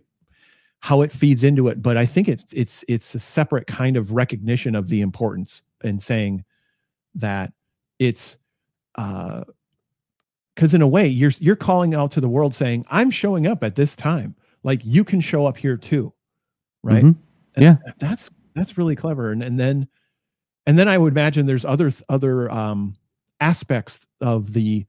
[0.80, 4.12] how it feeds into it but i think it's it's it's a separate kind of
[4.12, 6.44] recognition of the importance and saying
[7.14, 7.52] that
[7.98, 8.36] it's
[8.96, 9.42] uh
[10.54, 13.62] because in a way you're you're calling out to the world saying i'm showing up
[13.62, 14.34] at this time.
[14.64, 16.12] Like you can show up here too
[16.82, 17.04] right?
[17.04, 17.62] Mm-hmm.
[17.62, 17.76] yeah.
[17.98, 19.30] that's that's really clever.
[19.30, 19.88] And, and then
[20.66, 22.94] and then i would imagine there's other other um
[23.40, 24.84] aspects of the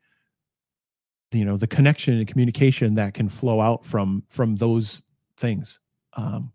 [1.32, 5.02] you know the connection and communication that can flow out from from those
[5.40, 5.80] things.
[6.14, 6.52] Um,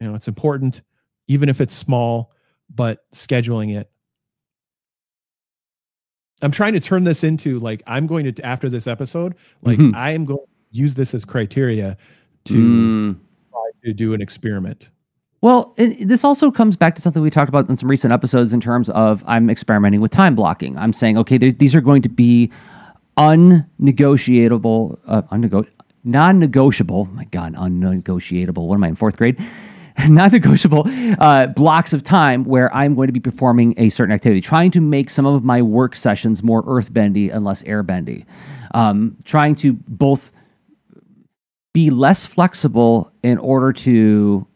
[0.00, 0.82] you know, it's important,
[1.28, 2.32] even if it's small,
[2.74, 3.90] but scheduling it.
[6.40, 9.94] I'm trying to turn this into like I'm going to after this episode, like mm-hmm.
[9.94, 11.96] I am going to use this as criteria
[12.46, 13.16] to mm.
[13.50, 14.88] try to do an experiment.
[15.40, 18.52] Well, it, this also comes back to something we talked about in some recent episodes
[18.52, 20.76] in terms of I'm experimenting with time blocking.
[20.78, 22.50] I'm saying, okay, these are going to be
[23.16, 25.68] unnegotiable, uh, unnego-
[26.04, 27.06] non-negotiable.
[27.06, 28.68] My God, unnegotiable.
[28.68, 29.38] What am I in fourth grade?
[30.08, 30.84] non-negotiable
[31.18, 34.80] uh, blocks of time where I'm going to be performing a certain activity, trying to
[34.80, 38.24] make some of my work sessions more earthbendy and less airbendy,
[38.74, 40.32] um, trying to both
[41.72, 44.46] be less flexible in order to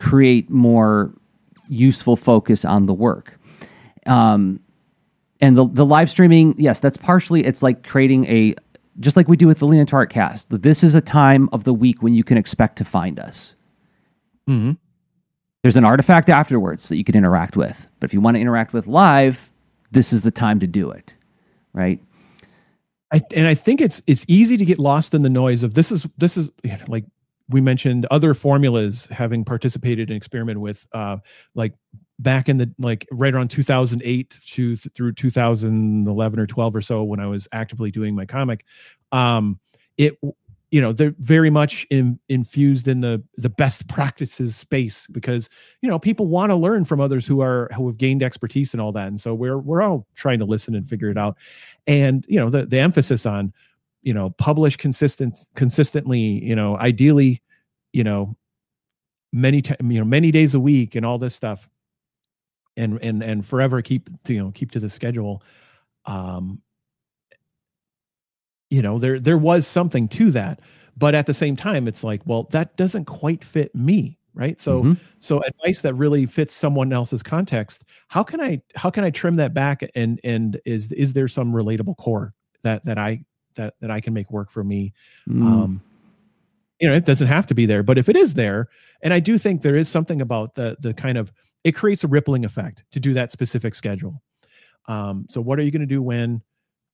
[0.00, 1.12] create more
[1.68, 3.38] useful focus on the work.
[4.06, 4.60] Um,
[5.40, 7.44] and the the live streaming, yes, that's partially.
[7.44, 8.54] It's like creating a
[9.00, 11.64] just like we do with the Lean Into Art cast, this is a time of
[11.64, 13.54] the week when you can expect to find us.
[14.48, 14.72] Mm-hmm.
[15.62, 17.86] There's an artifact afterwards that you can interact with.
[18.00, 19.50] But if you want to interact with live,
[19.92, 21.14] this is the time to do it.
[21.72, 22.00] Right.
[23.12, 25.92] I, and I think it's it's easy to get lost in the noise of this
[25.92, 26.50] is this is
[26.88, 27.04] like
[27.48, 31.18] we mentioned other formulas having participated and experimented with uh
[31.54, 31.74] like
[32.22, 37.20] back in the like right around 2008 to through 2011 or 12 or so when
[37.20, 38.64] I was actively doing my comic
[39.10, 39.58] um
[39.96, 40.16] it
[40.72, 45.48] you know they're very much in, infused in the the best practices space because
[45.82, 48.80] you know people want to learn from others who are who have gained expertise and
[48.80, 51.36] all that and so we're we're all trying to listen and figure it out.
[51.86, 53.52] And you know the the emphasis on
[54.02, 57.42] you know publish consistent consistently you know ideally
[57.92, 58.34] you know
[59.30, 61.68] many t- you know many days a week and all this stuff
[62.76, 65.42] and and and forever keep you know keep to the schedule
[66.06, 66.60] um
[68.70, 70.60] you know there there was something to that
[70.96, 74.82] but at the same time it's like well that doesn't quite fit me right so
[74.82, 74.98] Mhm.
[75.18, 79.36] so advice that really fits someone else's context how can i how can i trim
[79.36, 83.22] that back and and is is there some relatable core that that i
[83.56, 84.92] that that i can make work for me
[85.28, 85.42] Mm.
[85.44, 85.82] um
[86.80, 88.68] you know it doesn't have to be there but if it is there
[89.02, 91.30] and i do think there is something about the the kind of
[91.64, 94.22] it creates a rippling effect to do that specific schedule.
[94.88, 96.42] Um so what are you going to do when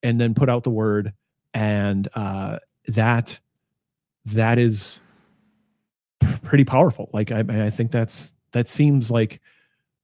[0.03, 1.13] and then put out the word
[1.53, 3.39] and uh that
[4.25, 5.01] that is
[6.43, 7.09] pretty powerful.
[7.13, 9.41] Like i i think that's that seems like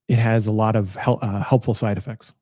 [0.08, 2.35] it has a lot of hel- uh, helpful side effects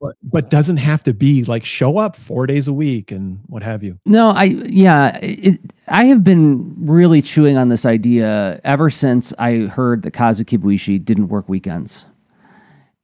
[0.00, 3.62] but but doesn't have to be like show up four days a week and what
[3.62, 8.90] have you No, I yeah, it, I have been really chewing on this idea ever
[8.90, 12.04] since I heard that Kazu Kibuishi didn't work weekends.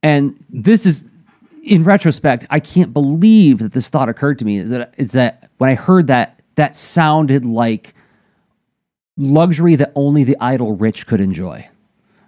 [0.03, 1.05] And this is
[1.63, 5.49] in retrospect, I can't believe that this thought occurred to me is that is that
[5.57, 7.93] when I heard that that sounded like
[9.17, 11.67] luxury that only the idle rich could enjoy.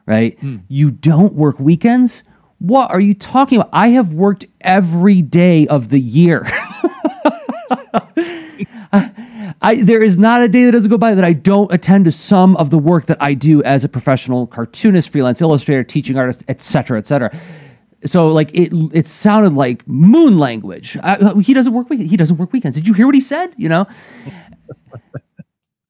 [0.06, 0.40] Right?
[0.40, 0.58] Hmm.
[0.70, 2.24] You don't work weekends?
[2.60, 3.70] What are you talking about?
[3.74, 6.46] I have worked every day of the year.
[9.62, 12.12] I there is not a day that doesn't go by that I don't attend to
[12.12, 16.44] some of the work that I do as a professional cartoonist, freelance illustrator, teaching artist,
[16.48, 17.32] et cetera, et cetera.
[18.06, 20.98] So like it it sounded like moon language.
[21.04, 22.76] I, he doesn't work he doesn't work weekends.
[22.78, 23.54] Did you hear what he said?
[23.58, 23.88] You know.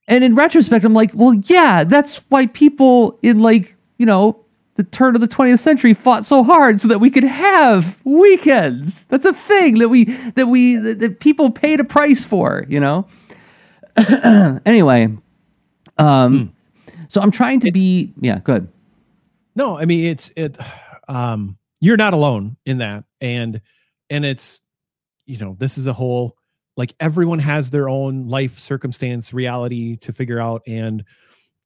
[0.08, 4.44] and in retrospect, I'm like, well, yeah, that's why people in like you know
[4.80, 9.04] the turn of the 20th century fought so hard so that we could have weekends.
[9.10, 12.66] That's a thing that we that we that, that people paid a price for.
[12.70, 13.06] You know.
[14.66, 15.10] anyway,
[15.98, 16.56] um,
[17.10, 18.70] so I'm trying to be yeah, good.
[19.54, 20.56] No, I mean it's it
[21.10, 23.60] um you're not alone in that and
[24.10, 24.62] and it's
[25.26, 26.38] you know, this is a whole
[26.78, 31.04] like everyone has their own life circumstance reality to figure out and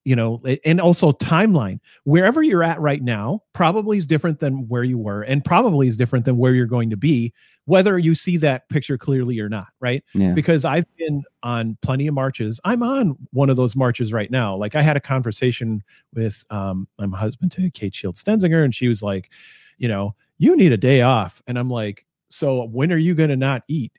[0.05, 4.83] you know and also timeline wherever you're at right now probably is different than where
[4.83, 7.31] you were and probably is different than where you're going to be
[7.65, 10.33] whether you see that picture clearly or not right Yeah.
[10.33, 12.59] because I've been on plenty of marches.
[12.65, 14.53] I'm on one of those marches right now.
[14.57, 15.81] Like I had a conversation
[16.13, 19.29] with um my husband to Kate Shield Stenzinger, and she was like,
[19.77, 21.41] you know, you need a day off.
[21.47, 23.93] And I'm like, so when are you gonna not eat?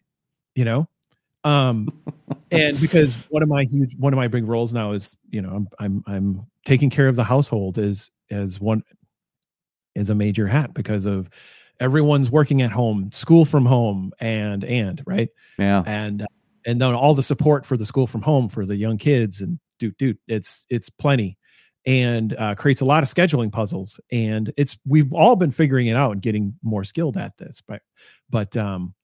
[0.55, 0.88] You know?
[1.44, 1.88] Um
[2.55, 5.50] and because one of my huge one of my big roles now is, you know,
[5.50, 8.82] I'm I'm I'm taking care of the household is as one
[9.94, 11.30] is a major hat because of
[11.80, 15.28] everyone's working at home, school from home, and and right?
[15.59, 15.82] Yeah.
[15.86, 16.26] and uh,
[16.66, 19.59] and then all the support for the school from home for the young kids and
[19.78, 21.38] dude dude it's it's plenty.
[21.86, 24.00] And uh, creates a lot of scheduling puzzles.
[24.11, 27.82] And it's we've all been figuring it out and getting more skilled at this but
[28.30, 28.94] but um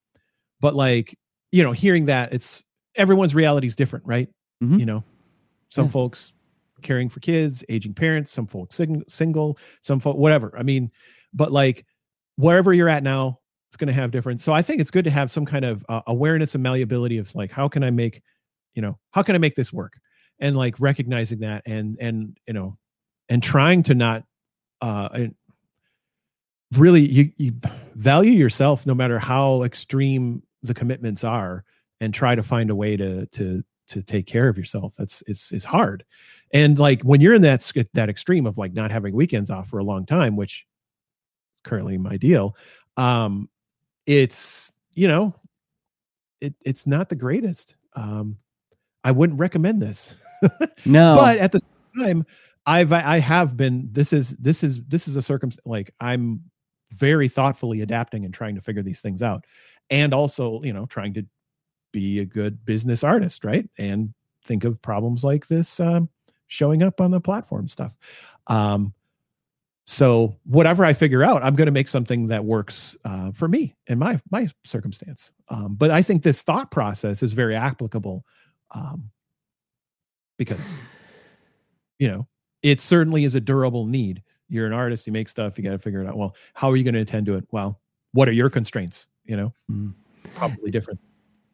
[0.61, 1.19] but like
[1.53, 2.63] you know hearing that it's
[2.97, 4.29] everyone's reality is different right
[4.63, 4.79] Mhm.
[4.81, 5.05] you know
[5.69, 5.91] some Yeah.
[5.93, 6.33] folks
[6.83, 10.91] caring for kids aging parents some folks sing, single some folk whatever i mean
[11.33, 11.85] but like
[12.37, 13.39] wherever you're at now
[13.69, 15.85] it's going to have different so i think it's good to have some kind of
[15.89, 18.23] uh, awareness and malleability of like how can i make
[18.75, 19.99] you know how can i make this work
[20.39, 22.77] and like recognizing that and and you know
[23.29, 24.25] and trying to not
[24.81, 25.35] uh and
[26.73, 27.53] really you, you
[27.95, 31.65] value yourself no matter how extreme the commitments are
[32.01, 34.95] and try to find a way to to to take care of yourself.
[34.97, 36.05] That's it's it's hard.
[36.53, 39.79] And like when you're in that that extreme of like not having weekends off for
[39.79, 40.67] a long time which
[41.65, 42.57] is currently my deal
[42.97, 43.49] um
[44.07, 45.35] it's you know
[46.41, 47.75] it it's not the greatest.
[47.95, 48.39] Um
[49.05, 50.15] i wouldn't recommend this.
[50.87, 51.15] No.
[51.15, 51.61] but at the
[51.95, 52.27] same time
[52.65, 56.41] i've i have been this is this is this is a circumstance like i'm
[56.93, 59.45] very thoughtfully adapting and trying to figure these things out.
[59.91, 61.27] And also you know trying to
[61.93, 63.69] be a good business artist right?
[63.79, 64.13] And
[64.45, 66.09] think of problems like this um,
[66.47, 67.97] showing up on the platform stuff.
[68.47, 68.95] Um
[69.87, 73.75] so whatever i figure out i'm going to make something that works uh, for me
[73.89, 75.33] and my my circumstance.
[75.49, 78.25] Um, but i think this thought process is very applicable
[78.71, 79.11] um,
[80.39, 80.61] because
[81.99, 82.29] you know
[82.63, 84.23] it certainly is a durable need.
[84.49, 86.17] You're an artist you make stuff you got to figure it out.
[86.17, 87.49] Well how are you going to attend to it?
[87.51, 87.81] Well
[88.13, 89.07] what are your constraints?
[89.25, 89.55] You know?
[89.71, 89.95] Mhm.
[90.35, 91.01] probably different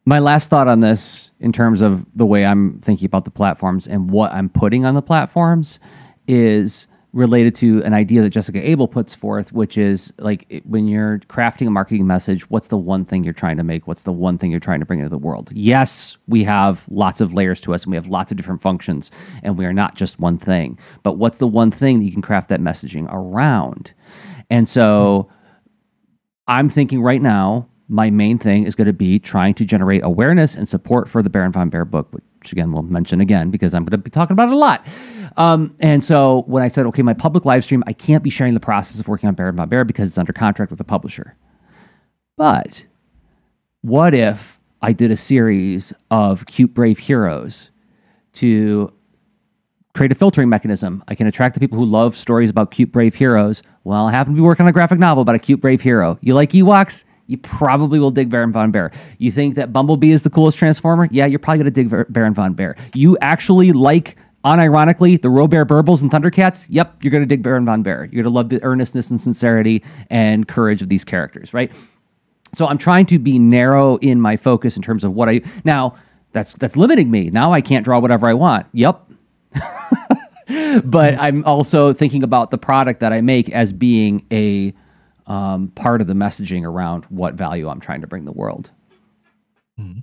[0.07, 3.87] my last thought on this in terms of the way I'm thinking about the platforms
[3.87, 5.81] and what I'm putting on the platforms
[6.29, 11.19] is related to an idea that Jessica Abel puts forth, which is like when you're
[11.27, 13.85] crafting a marketing message, what's the one thing you're trying to make?
[13.85, 15.49] What's the one thing you're trying to bring into the world?
[15.51, 19.11] Yes, we have lots of layers to us and we have lots of different functions
[19.43, 20.79] and we are not just one thing.
[21.03, 23.91] But what's the one thing that you can craft that messaging around?
[24.49, 25.29] And so
[26.47, 30.55] I'm thinking right now, my main thing is going to be trying to generate awareness
[30.55, 33.83] and support for the Baron von Bear book, which again we'll mention again because I'm
[33.83, 34.85] going to be talking about it a lot.
[35.37, 38.53] Um, and so when I said, okay, my public live stream, I can't be sharing
[38.53, 41.35] the process of working on Baron von Bear because it's under contract with the publisher.
[42.35, 42.85] But
[43.81, 47.71] what if I did a series of cute, brave heroes
[48.33, 48.91] to
[49.93, 51.03] create a filtering mechanism?
[51.07, 53.63] I can attract the people who love stories about cute, brave heroes.
[53.85, 56.17] Well, I happen to be working on a graphic novel about a cute, brave hero.
[56.21, 57.05] You like Ewoks?
[57.27, 58.91] You probably will dig Baron von Bear.
[59.17, 61.07] You think that Bumblebee is the coolest Transformer?
[61.11, 62.75] Yeah, you're probably going to dig Baron von Bear.
[62.93, 67.65] You actually like unironically, the Robert Burbles and Thundercats, yep, you're going to dig Baron
[67.65, 68.05] von Bear.
[68.05, 71.73] You're going to love the earnestness and sincerity and courage of these characters, right?
[72.55, 75.95] So I'm trying to be narrow in my focus in terms of what I now
[76.31, 77.29] that's that's limiting me.
[77.29, 78.67] Now I can't draw whatever I want.
[78.73, 79.01] Yep.
[80.85, 84.73] but I'm also thinking about the product that I make as being a
[85.27, 88.71] um, part of the messaging around what value I'm trying to bring the world.
[89.79, 89.99] Mm-hmm.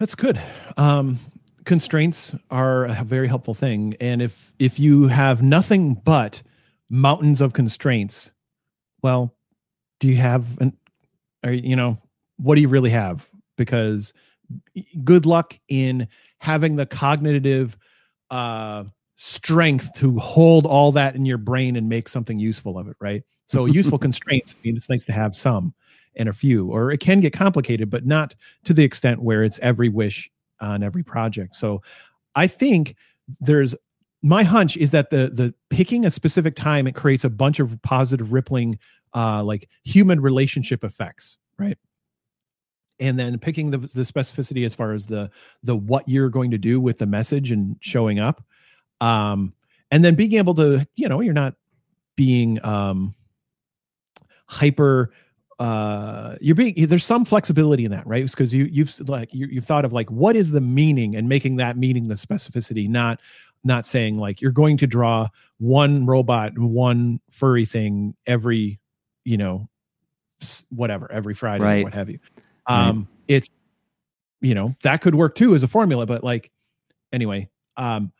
[0.00, 0.40] That's good.
[0.78, 1.18] Um,
[1.64, 6.42] constraints are a very helpful thing, and if if you have nothing but
[6.88, 8.32] mountains of constraints,
[9.02, 9.34] well,
[10.00, 10.76] do you have an?
[11.44, 11.98] Are you know
[12.38, 13.28] what do you really have?
[13.58, 14.14] Because
[15.04, 17.76] good luck in having the cognitive
[18.30, 18.84] uh,
[19.22, 23.22] strength to hold all that in your brain and make something useful of it, right?
[23.44, 24.54] So useful constraints.
[24.54, 25.74] I mean, it's nice to have some
[26.16, 29.58] and a few, or it can get complicated, but not to the extent where it's
[29.58, 31.54] every wish on every project.
[31.54, 31.82] So
[32.34, 32.96] I think
[33.40, 33.74] there's
[34.22, 37.80] my hunch is that the the picking a specific time it creates a bunch of
[37.82, 38.78] positive rippling
[39.14, 41.78] uh like human relationship effects right
[42.98, 45.30] and then picking the, the specificity as far as the
[45.62, 48.44] the what you're going to do with the message and showing up
[49.00, 49.52] um
[49.90, 51.54] and then being able to you know you're not
[52.16, 53.14] being um
[54.46, 55.12] hyper
[55.58, 59.66] uh you're being there's some flexibility in that right because you you've like you, you've
[59.66, 63.20] thought of like what is the meaning and making that meaning the specificity not
[63.62, 65.28] not saying like you're going to draw
[65.58, 68.80] one robot one furry thing every
[69.24, 69.68] you know
[70.70, 71.80] whatever every friday right.
[71.80, 72.18] or what have you
[72.66, 73.06] um right.
[73.28, 73.50] it's
[74.40, 76.50] you know that could work too as a formula but like
[77.12, 77.46] anyway
[77.76, 78.10] um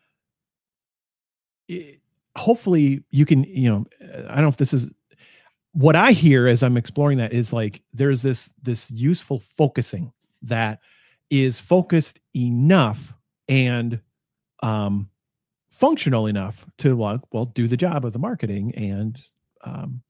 [1.70, 2.00] it,
[2.36, 3.86] hopefully you can you know
[4.28, 4.88] i don't know if this is
[5.72, 10.12] what I hear as I'm exploring that is like there's this this useful focusing
[10.42, 10.80] that
[11.30, 13.14] is focused enough
[13.48, 14.00] and
[14.62, 15.08] um
[15.70, 19.20] functional enough to like well do the job of the marketing and
[19.62, 20.02] um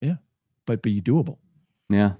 [0.00, 0.16] yeah
[0.66, 1.38] but be doable.
[1.88, 2.12] Yeah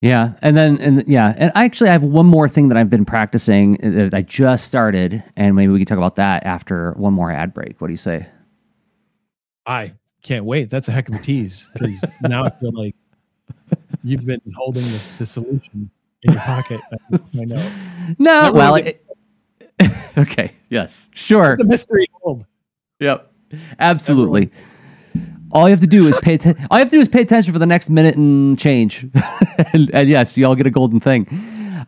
[0.00, 3.04] yeah and then and yeah and actually i have one more thing that i've been
[3.04, 7.12] practicing uh, that i just started and maybe we can talk about that after one
[7.12, 8.26] more ad break what do you say
[9.66, 9.92] i
[10.22, 10.70] can't wait.
[10.70, 12.94] That's a heck of a tease because now I feel like
[14.04, 15.90] you've been holding the, the solution
[16.22, 16.80] in your pocket.
[17.12, 17.72] I, know.
[18.18, 19.04] No, well, it,
[20.18, 21.56] okay, yes, sure.
[21.56, 22.44] The mystery hold.
[23.00, 23.32] Yep,
[23.78, 24.42] absolutely.
[24.42, 24.77] Everyone's...
[25.52, 26.66] All you have to do is pay attention.
[26.70, 29.06] All you have to do is pay attention for the next minute and change,
[29.72, 31.26] and, and yes, you all get a golden thing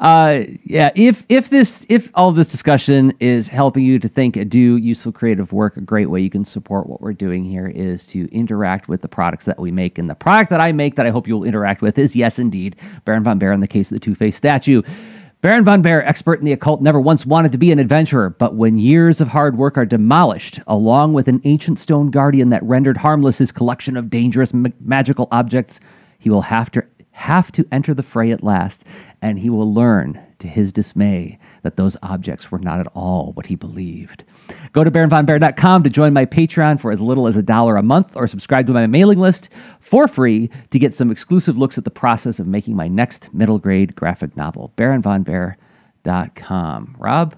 [0.00, 4.50] uh, yeah, if if this if all this discussion is helping you to think and
[4.50, 8.06] do useful creative work, a great way you can support what we're doing here is
[8.06, 9.98] to interact with the products that we make.
[9.98, 12.76] And the product that I make that I hope you'll interact with is yes, indeed,
[13.04, 14.80] Baron von Bear in the case of the Two Face statue.
[15.42, 18.56] Baron von Bear, expert in the occult, never once wanted to be an adventurer, but
[18.56, 22.98] when years of hard work are demolished, along with an ancient stone guardian that rendered
[22.98, 25.80] harmless his collection of dangerous ma- magical objects,
[26.18, 28.84] he will have to have to enter the fray at last
[29.22, 33.46] and he will learn to his dismay that those objects were not at all what
[33.46, 34.24] he believed.
[34.72, 38.16] Go to baronvonbear.com to join my Patreon for as little as a dollar a month
[38.16, 39.48] or subscribe to my mailing list
[39.80, 43.58] for free to get some exclusive looks at the process of making my next middle
[43.58, 44.72] grade graphic novel.
[44.76, 46.96] baronvonbear.com.
[46.98, 47.36] Rob?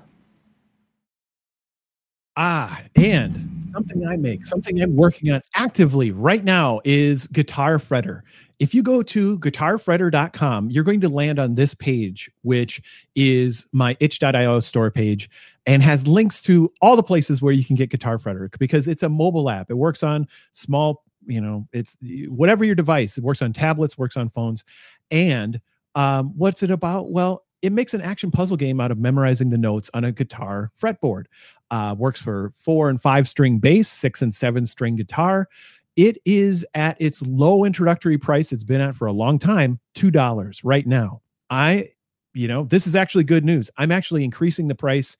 [2.37, 8.23] Ah, and something I make, something I'm working on actively right now is Guitar Fretter
[8.59, 12.81] if you go to guitarfretter.com, you're going to land on this page, which
[13.15, 15.29] is my itch.io store page
[15.67, 19.03] and has links to all the places where you can get Guitar Fretter because it's
[19.03, 19.71] a mobile app.
[19.71, 21.97] It works on small, you know, it's
[22.29, 23.17] whatever your device.
[23.17, 24.65] It works on tablets, works on phones.
[25.11, 25.61] And
[25.95, 27.11] um, what's it about?
[27.11, 30.73] Well, it makes an action puzzle game out of memorizing the notes on a guitar
[30.81, 31.27] fretboard.
[31.71, 35.49] Uh, works for four and five string bass, six and seven string guitar.
[35.97, 38.53] It is at its low introductory price.
[38.53, 41.21] It's been at for a long time, $2 right now.
[41.51, 41.91] I,
[42.33, 43.71] you know, this is actually good news.
[43.77, 45.17] I'm actually increasing the price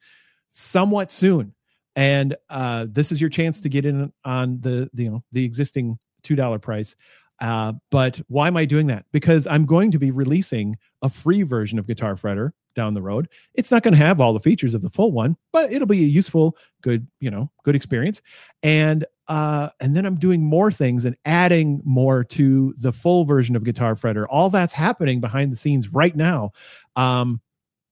[0.49, 1.53] somewhat soon.
[1.95, 5.45] And uh, this is your chance to get in on the, the you know, the
[5.45, 6.95] existing $2 price.
[7.39, 9.05] Uh, but why am I doing that?
[9.11, 13.29] Because I'm going to be releasing a free version of Guitar Fretter down the road.
[13.53, 16.03] It's not going to have all the features of the full one, but it'll be
[16.03, 18.21] a useful, good, you know, good experience.
[18.61, 23.55] And uh, and then I'm doing more things and adding more to the full version
[23.55, 24.25] of Guitar Fretter.
[24.29, 26.51] All that's happening behind the scenes right now.
[26.95, 27.39] Um,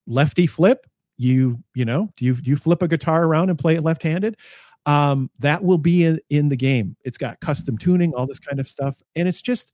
[0.07, 0.85] lefty flip,
[1.17, 4.37] you you know, do you do you flip a guitar around and play it left-handed?
[4.85, 6.97] Um, that will be in, in the game.
[7.05, 9.71] It's got custom tuning, all this kind of stuff, and it's just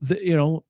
[0.00, 0.64] the you know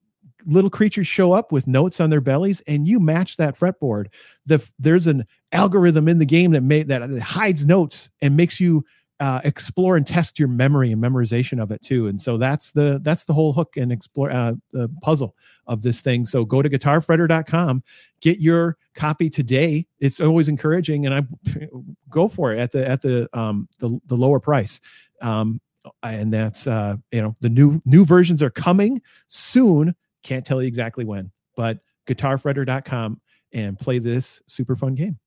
[0.44, 4.06] little creatures show up with notes on their bellies and you match that fretboard.
[4.44, 8.84] The there's an algorithm in the game that that hides notes and makes you
[9.18, 12.06] uh, explore and test your memory and memorization of it too.
[12.08, 15.34] And so that's the that's the whole hook and explore uh, the puzzle
[15.66, 16.26] of this thing.
[16.26, 17.82] So go to guitarfretter.com
[18.20, 19.86] get your copy today.
[20.00, 21.22] It's always encouraging and i
[22.10, 24.80] go for it at the at the um the, the lower price.
[25.22, 25.60] Um
[26.02, 29.94] and that's uh you know the new new versions are coming soon
[30.26, 33.20] can't tell you exactly when, but guitarfretter.com
[33.52, 35.18] and play this super fun game.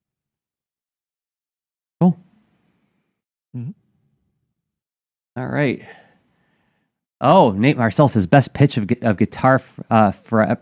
[1.99, 2.17] Cool.
[3.55, 3.71] Mm-hmm.
[5.37, 5.81] All right.
[7.21, 10.55] Oh, Nate Marcel says best pitch of, of guitar uh, for uh,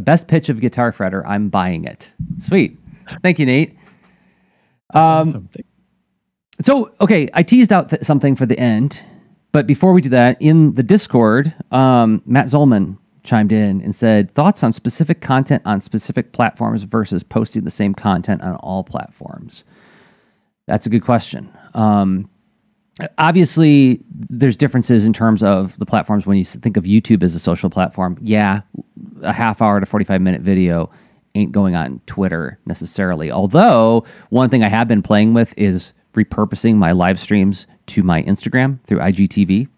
[0.00, 1.22] best pitch of guitar fretter.
[1.26, 2.12] I'm buying it.
[2.40, 2.76] Sweet.
[3.22, 3.76] Thank you, Nate.
[4.94, 5.48] Um, awesome.
[6.62, 9.04] So, okay, I teased out th- something for the end,
[9.52, 12.96] but before we do that, in the Discord, um, Matt Zolman
[13.26, 17.94] chimed in and said thoughts on specific content on specific platforms versus posting the same
[17.94, 19.64] content on all platforms.
[20.66, 21.50] That's a good question.
[21.74, 22.28] Um,
[23.18, 24.00] obviously,
[24.30, 27.70] there's differences in terms of the platforms when you think of YouTube as a social
[27.70, 28.18] platform.
[28.20, 28.62] Yeah,
[29.22, 30.90] a half hour to 45 minute video
[31.34, 33.30] ain't going on Twitter necessarily.
[33.30, 38.22] Although, one thing I have been playing with is repurposing my live streams to my
[38.22, 39.68] Instagram through IGTV.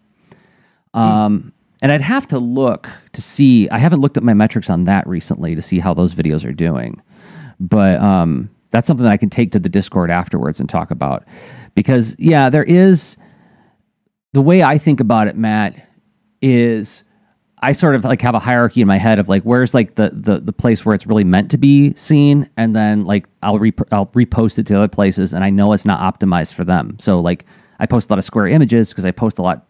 [0.94, 3.68] Um, and I'd have to look to see.
[3.70, 6.52] I haven't looked at my metrics on that recently to see how those videos are
[6.52, 7.00] doing,
[7.60, 11.24] but um, that's something that I can take to the Discord afterwards and talk about.
[11.74, 13.16] Because yeah, there is
[14.32, 15.88] the way I think about it, Matt,
[16.42, 17.04] is
[17.62, 20.10] I sort of like have a hierarchy in my head of like where's like the
[20.12, 23.72] the the place where it's really meant to be seen, and then like I'll re-
[23.92, 26.96] I'll repost it to other places, and I know it's not optimized for them.
[27.00, 27.46] So like
[27.80, 29.67] I post a lot of square images because I post a lot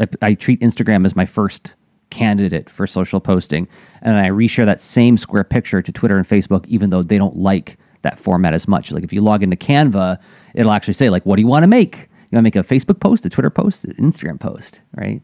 [0.00, 1.74] I, I treat Instagram as my first
[2.10, 3.68] candidate for social posting,
[4.02, 7.36] and I reshare that same square picture to Twitter and Facebook, even though they don't
[7.36, 8.90] like that format as much.
[8.90, 10.18] Like if you log into Canva,
[10.54, 12.08] it'll actually say like, "What do you want to make?
[12.30, 15.22] You want to make a Facebook post, a Twitter post, an Instagram post, right?"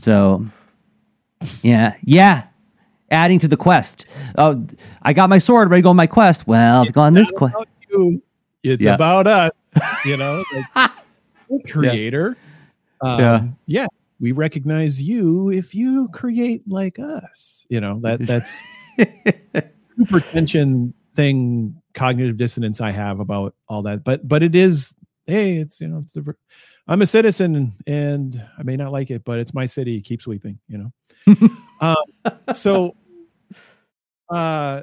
[0.00, 0.44] So,
[1.62, 2.44] yeah, yeah.
[3.10, 4.06] Adding to the quest.
[4.38, 4.64] Oh,
[5.02, 6.46] I got my sword ready to go on my quest.
[6.46, 7.56] Well, it's go on this quest.
[8.62, 8.94] It's yeah.
[8.94, 9.50] about us.
[10.04, 10.44] You know,
[10.76, 10.90] like,
[11.66, 12.36] creator.
[12.40, 12.49] Yeah
[13.00, 13.44] um, yeah.
[13.66, 13.86] yeah,
[14.18, 17.66] we recognize you if you create like us.
[17.68, 18.52] You know that that's
[19.96, 24.04] super tension thing, cognitive dissonance I have about all that.
[24.04, 24.94] But but it is
[25.26, 26.34] hey, it's you know it's the
[26.88, 30.00] I'm a citizen and I may not like it, but it's my city.
[30.00, 30.58] Keep sweeping.
[30.68, 30.92] You
[31.26, 31.48] know.
[31.80, 31.96] um,
[32.54, 32.96] so
[34.28, 34.82] uh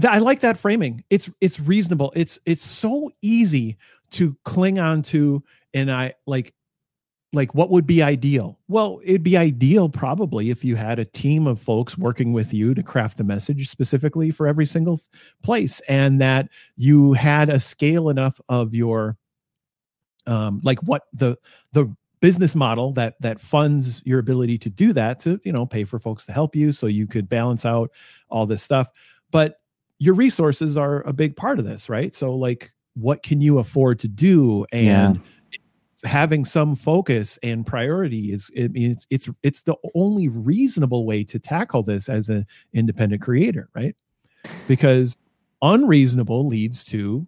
[0.00, 1.04] th- I like that framing.
[1.10, 2.12] It's it's reasonable.
[2.16, 3.76] It's it's so easy
[4.12, 5.42] to cling on to
[5.72, 6.54] and I like
[7.34, 8.58] like what would be ideal?
[8.68, 12.74] Well it'd be ideal probably if you had a team of folks working with you
[12.74, 15.00] to craft the message specifically for every single
[15.42, 19.16] place and that you had a scale enough of your
[20.26, 21.36] um like what the
[21.72, 25.84] the business model that that funds your ability to do that to you know pay
[25.84, 27.90] for folks to help you so you could balance out
[28.30, 28.90] all this stuff.
[29.30, 29.60] But
[29.98, 32.14] your resources are a big part of this right?
[32.14, 34.64] So like what can you afford to do?
[34.72, 35.22] And yeah
[36.04, 41.38] having some focus and priority is it, it's it's it's the only reasonable way to
[41.38, 43.96] tackle this as an independent creator right?
[44.68, 45.16] Because
[45.62, 47.26] unreasonable leads to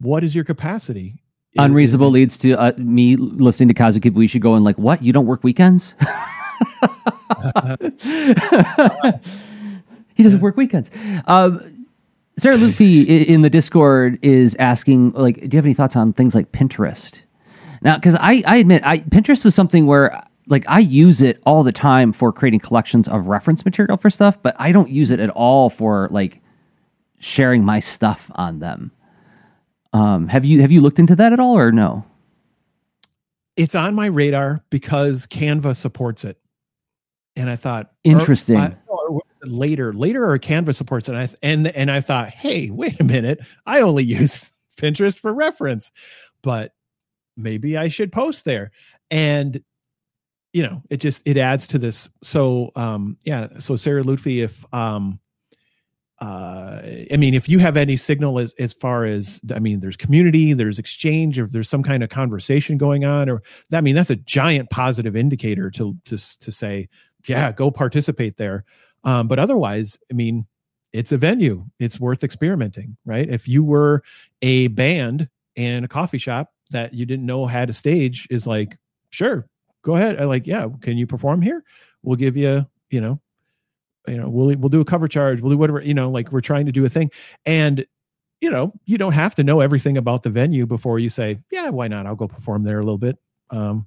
[0.00, 1.22] what is your capacity?
[1.56, 5.02] Unreasonable leads to uh, me listening to Kazu Kibuishi go and like what?
[5.02, 5.94] You don't work weekends?
[10.18, 10.90] He doesn't work weekends.
[11.28, 11.86] Um,
[12.38, 16.34] Sarah Luffy in the Discord is asking, like, do you have any thoughts on things
[16.34, 17.20] like Pinterest?
[17.82, 21.62] Now, because I, I admit, I Pinterest was something where like I use it all
[21.62, 25.20] the time for creating collections of reference material for stuff, but I don't use it
[25.20, 26.40] at all for like
[27.20, 28.90] sharing my stuff on them.
[29.92, 32.04] Um, have you have you looked into that at all or no?
[33.56, 36.38] It's on my radar because Canva supports it,
[37.36, 38.76] and I thought interesting.
[38.86, 42.70] Or, or later, later, or Canva supports it, and I and and I thought, hey,
[42.70, 45.90] wait a minute, I only use Pinterest for reference,
[46.42, 46.72] but
[47.38, 48.70] maybe I should post there.
[49.10, 49.62] And
[50.52, 52.08] you know, it just it adds to this.
[52.22, 55.20] So um yeah, so Sarah Lutfi, if um
[56.20, 56.80] uh
[57.12, 60.52] I mean if you have any signal as, as far as I mean there's community,
[60.52, 63.42] there's exchange, or there's some kind of conversation going on, or
[63.72, 66.88] I mean that's a giant positive indicator to to to say,
[67.26, 68.64] yeah, go participate there.
[69.04, 70.46] Um, but otherwise, I mean,
[70.92, 71.66] it's a venue.
[71.78, 73.28] It's worth experimenting, right?
[73.28, 74.02] If you were
[74.42, 78.76] a band in a coffee shop that you didn't know had a stage, is like,
[79.10, 79.46] sure,
[79.82, 80.20] go ahead.
[80.20, 81.64] I like, yeah, can you perform here?
[82.02, 83.20] We'll give you, you know,
[84.06, 85.40] you know, we'll we'll do a cover charge.
[85.40, 87.10] We'll do whatever, you know, like we're trying to do a thing.
[87.44, 87.84] And
[88.40, 91.70] you know, you don't have to know everything about the venue before you say, yeah,
[91.70, 92.06] why not?
[92.06, 93.18] I'll go perform there a little bit.
[93.50, 93.86] Um,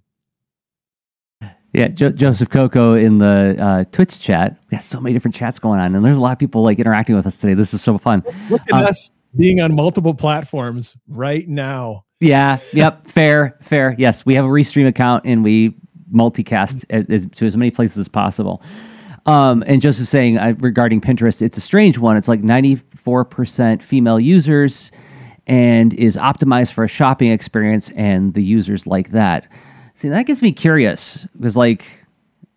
[1.73, 4.57] yeah, jo- Joseph Coco in the uh, Twitch chat.
[4.69, 6.79] We got so many different chats going on, and there's a lot of people like
[6.79, 7.53] interacting with us today.
[7.53, 8.23] This is so fun.
[8.49, 12.03] Look at um, us being on multiple platforms right now.
[12.21, 12.59] Yeah.
[12.71, 13.07] Yep.
[13.07, 13.57] fair.
[13.61, 13.95] Fair.
[13.97, 15.75] Yes, we have a restream account, and we
[16.13, 18.61] multicast as, as, to as many places as possible.
[19.25, 22.17] Um, and Joseph saying uh, regarding Pinterest, it's a strange one.
[22.17, 24.91] It's like 94% female users
[25.47, 29.47] and is optimized for a shopping experience, and the users like that.
[29.95, 31.83] See, that gets me curious because, like,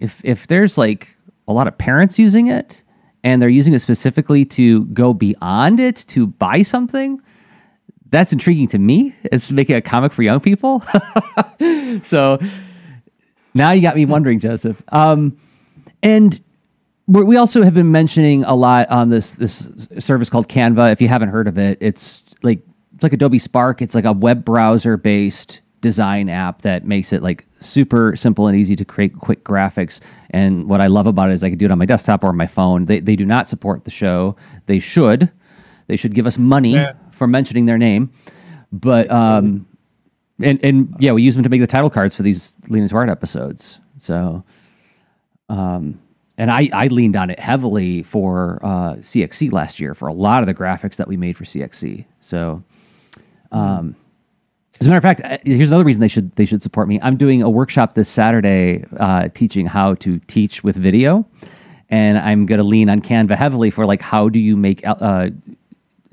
[0.00, 1.16] if if there's like
[1.48, 2.82] a lot of parents using it
[3.22, 7.20] and they're using it specifically to go beyond it to buy something,
[8.14, 9.14] that's intriguing to me.
[9.24, 10.82] It's making a comic for young people.
[12.02, 12.38] so
[13.54, 14.82] now you got me wondering, Joseph.
[14.88, 15.36] Um,
[16.02, 16.40] and
[17.06, 19.68] we also have been mentioning a lot on this this
[19.98, 20.92] service called Canva.
[20.92, 22.60] If you haven't heard of it, it's like
[22.94, 23.82] it's like Adobe Spark.
[23.82, 28.56] It's like a web browser based design app that makes it like super simple and
[28.56, 30.00] easy to create quick graphics.
[30.30, 32.32] And what I love about it is I can do it on my desktop or
[32.32, 32.86] my phone.
[32.86, 34.36] They they do not support the show.
[34.66, 35.30] They should.
[35.86, 36.94] They should give us money yeah.
[37.14, 38.10] For mentioning their name.
[38.72, 39.66] But um
[40.42, 42.96] and and yeah, we use them to make the title cards for these Lean Into
[42.96, 43.78] Art episodes.
[43.98, 44.44] So
[45.48, 46.00] um
[46.36, 50.42] and I, I leaned on it heavily for uh, CXC last year for a lot
[50.42, 52.04] of the graphics that we made for CXC.
[52.20, 52.62] So,
[53.52, 53.94] um,
[54.80, 56.98] as a matter of fact, uh, here's another reason they should they should support me.
[57.02, 61.24] I'm doing a workshop this Saturday uh, teaching how to teach with video,
[61.90, 65.30] and I'm going to lean on Canva heavily for like how do you make uh,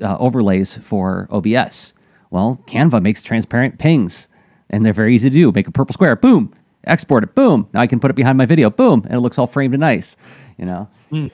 [0.02, 1.94] uh, overlays for OBS.
[2.30, 4.28] Well, Canva makes transparent PNGs,
[4.70, 5.52] and they're very easy to do.
[5.52, 6.54] Make a purple square, boom,
[6.86, 7.68] export it, boom.
[7.74, 9.82] Now I can put it behind my video, boom, and it looks all framed and
[9.82, 10.16] nice.
[10.58, 11.32] You know, mm.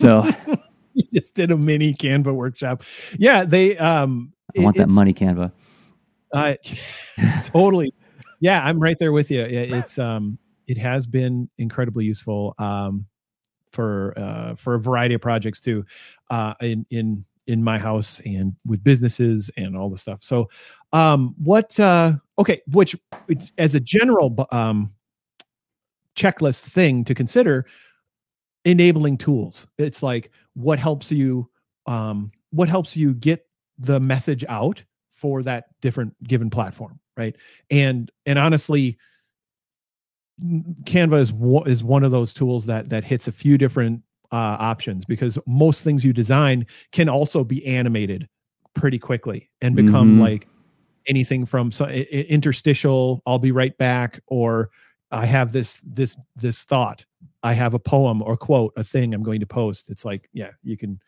[0.00, 0.28] so.
[0.94, 2.82] you just did a mini Canva workshop.
[3.18, 3.76] Yeah, they.
[3.78, 5.52] um I want that money, Canva.
[6.32, 6.54] Uh,
[7.44, 7.94] totally.
[8.40, 9.42] Yeah, I'm right there with you.
[9.42, 13.06] It's um, it has been incredibly useful um,
[13.70, 15.84] for uh, for a variety of projects too,
[16.30, 20.20] uh, in in in my house and with businesses and all the stuff.
[20.22, 20.48] So,
[20.92, 21.78] um, what?
[21.78, 22.96] Uh, okay, which
[23.58, 24.92] as a general um,
[26.16, 27.66] checklist thing to consider,
[28.64, 29.66] enabling tools.
[29.78, 31.48] It's like what helps you
[31.86, 33.46] um, what helps you get
[33.78, 37.36] the message out for that different given platform right
[37.70, 38.98] and and honestly
[40.84, 41.32] canva is
[41.70, 44.00] is one of those tools that that hits a few different
[44.32, 48.28] uh, options because most things you design can also be animated
[48.74, 50.22] pretty quickly and become mm-hmm.
[50.22, 50.48] like
[51.06, 54.70] anything from so, interstitial i'll be right back or
[55.10, 57.04] i have this this this thought
[57.42, 60.50] i have a poem or quote a thing i'm going to post it's like yeah
[60.62, 60.98] you can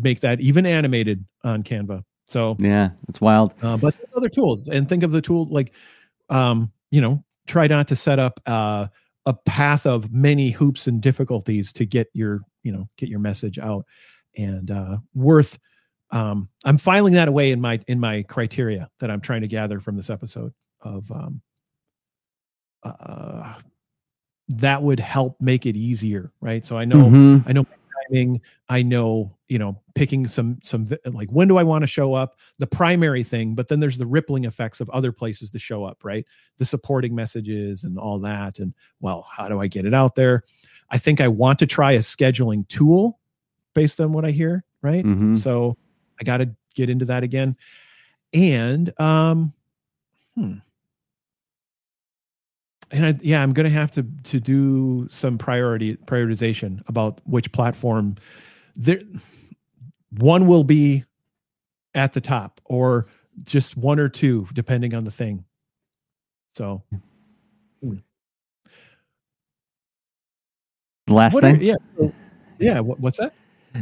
[0.00, 3.52] make that even animated on canva so yeah, it's wild.
[3.62, 5.72] Uh, but other tools, and think of the tool like,
[6.30, 8.86] um, you know, try not to set up uh,
[9.26, 13.58] a path of many hoops and difficulties to get your, you know, get your message
[13.58, 13.86] out,
[14.36, 15.58] and uh, worth.
[16.10, 19.80] Um, I'm filing that away in my in my criteria that I'm trying to gather
[19.80, 21.40] from this episode of um,
[22.82, 23.54] uh,
[24.48, 26.64] that would help make it easier, right?
[26.64, 27.48] So I know mm-hmm.
[27.48, 27.66] I know
[28.12, 28.40] timing.
[28.68, 32.36] I know you know picking some some like when do i want to show up?
[32.58, 35.98] The primary thing but then there's the rippling effects of other places to show up
[36.04, 36.26] right?
[36.58, 40.44] The supporting messages and all that and well how do i get it out there?
[40.90, 43.18] I think i want to try a scheduling tool
[43.74, 45.04] based on what i hear right?
[45.04, 45.36] Mm-hmm.
[45.36, 45.76] so
[46.20, 47.56] i got to get into that again.
[48.32, 49.52] And um
[50.34, 50.54] hmm
[52.92, 57.50] and I, yeah, I'm going to have to to do some priority prioritization about which
[57.52, 58.16] platform.
[58.76, 59.00] There,
[60.18, 61.04] one will be
[61.94, 63.06] at the top, or
[63.44, 65.44] just one or two, depending on the thing.
[66.54, 66.82] So,
[67.80, 68.02] the
[71.08, 71.76] last what thing, are, yeah,
[72.58, 72.80] yeah.
[72.80, 73.32] What, what's that?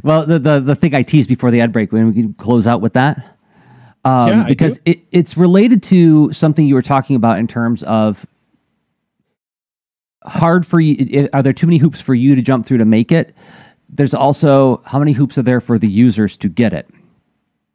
[0.04, 2.68] Well, the, the the thing I teased before the ad break, when we can close
[2.68, 3.36] out with that,
[4.04, 8.24] um, yeah, because it, it's related to something you were talking about in terms of
[10.24, 11.28] hard for you?
[11.32, 13.34] Are there too many hoops for you to jump through to make it?
[13.88, 16.88] There's also how many hoops are there for the users to get it?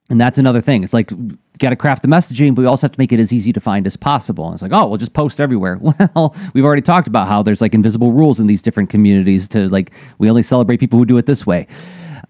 [0.10, 0.84] And that's another thing.
[0.84, 1.12] It's like
[1.58, 3.60] got to craft the messaging, but we also have to make it as easy to
[3.60, 4.46] find as possible.
[4.46, 5.80] And it's like, oh, we'll just post everywhere.
[6.16, 9.68] Well, we've already talked about how there's like invisible rules in these different communities to
[9.70, 11.68] like we only celebrate people who do it this way.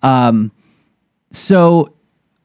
[0.02, 0.52] Um,
[1.32, 1.94] so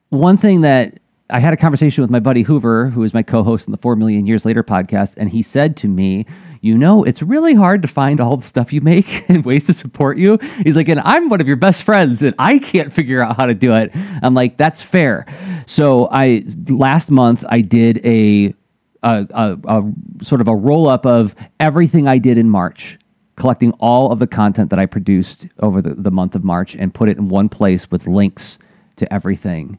[0.09, 0.99] one thing that
[1.31, 3.97] I had a conversation with my buddy Hoover, who is my co-host in the Four
[3.97, 6.27] Million Years Later podcast, and he said to me,
[6.61, 9.73] "You know, it's really hard to find all the stuff you make and ways to
[9.73, 13.23] support you." He's like, "And I'm one of your best friends, and I can't figure
[13.23, 13.93] out how to do it."
[14.23, 15.27] I'm like, "That's fair."
[15.67, 18.55] So I last month I did a
[19.03, 19.93] a, a, a
[20.23, 22.99] sort of a roll up of everything I did in March
[23.37, 26.93] collecting all of the content that I produced over the, the month of March and
[26.93, 28.59] put it in one place with links
[28.97, 29.79] to everything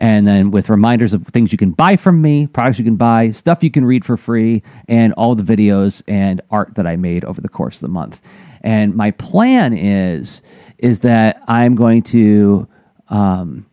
[0.00, 3.30] and then with reminders of things you can buy from me, products you can buy,
[3.32, 7.24] stuff you can read for free, and all the videos and art that I made
[7.26, 8.22] over the course of the month.
[8.62, 10.42] And my plan is
[10.78, 12.66] is that I'm going to
[13.08, 13.66] um,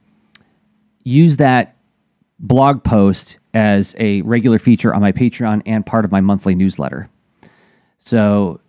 [1.04, 1.78] use that
[2.40, 7.10] blog post as a regular feature on my Patreon and part of my monthly newsletter.
[8.00, 8.60] So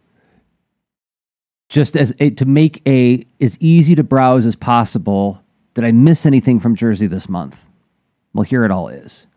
[1.68, 5.42] just as a, to make a as easy to browse as possible
[5.78, 7.56] did I miss anything from Jersey this month?
[8.34, 9.28] Well, here it all is.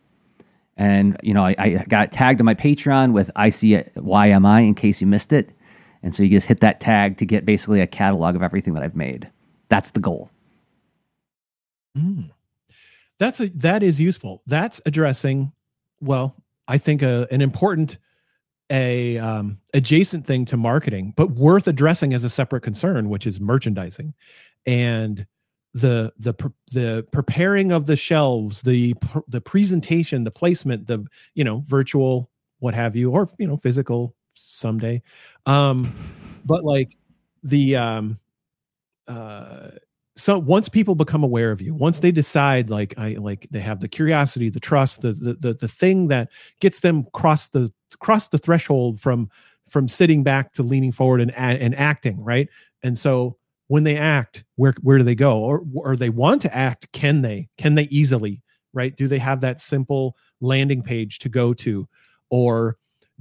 [0.76, 4.68] And, you know, I, I got tagged on my Patreon with i see it ICYMI
[4.68, 5.52] in case you missed it.
[6.02, 8.82] And so you just hit that tag to get basically a catalog of everything that
[8.82, 9.30] I've made.
[9.70, 10.32] That's the goal.
[11.96, 12.32] Mm.
[13.20, 14.42] That's a that is useful.
[14.48, 15.52] That's addressing,
[16.00, 16.36] well,
[16.68, 18.00] I think a, an important
[18.72, 23.40] a um, adjacent thing to marketing, but worth addressing as a separate concern, which is
[23.40, 24.16] merchandising.
[24.66, 25.28] And
[25.74, 26.34] the the
[26.72, 28.94] the preparing of the shelves the
[29.28, 32.30] the presentation the placement the you know virtual
[32.60, 35.02] what have you or you know physical someday.
[35.46, 35.94] Um
[36.46, 36.98] but like
[37.44, 38.20] the um
[39.08, 39.70] uh
[40.18, 43.80] so once people become aware of you once they decide like i like they have
[43.80, 46.30] the curiosity the trust the the the, the thing that
[46.60, 49.30] gets them cross the cross the threshold from
[49.72, 52.50] from sitting back to leaning forward and and acting right?
[52.84, 53.38] And so
[53.72, 55.40] when they act where where do they go?
[55.40, 57.48] Or or they want to act can they?
[57.58, 58.42] Can they easily
[58.74, 58.94] right?
[58.98, 61.88] Do they have that simple landing page to go to?
[62.30, 62.76] Or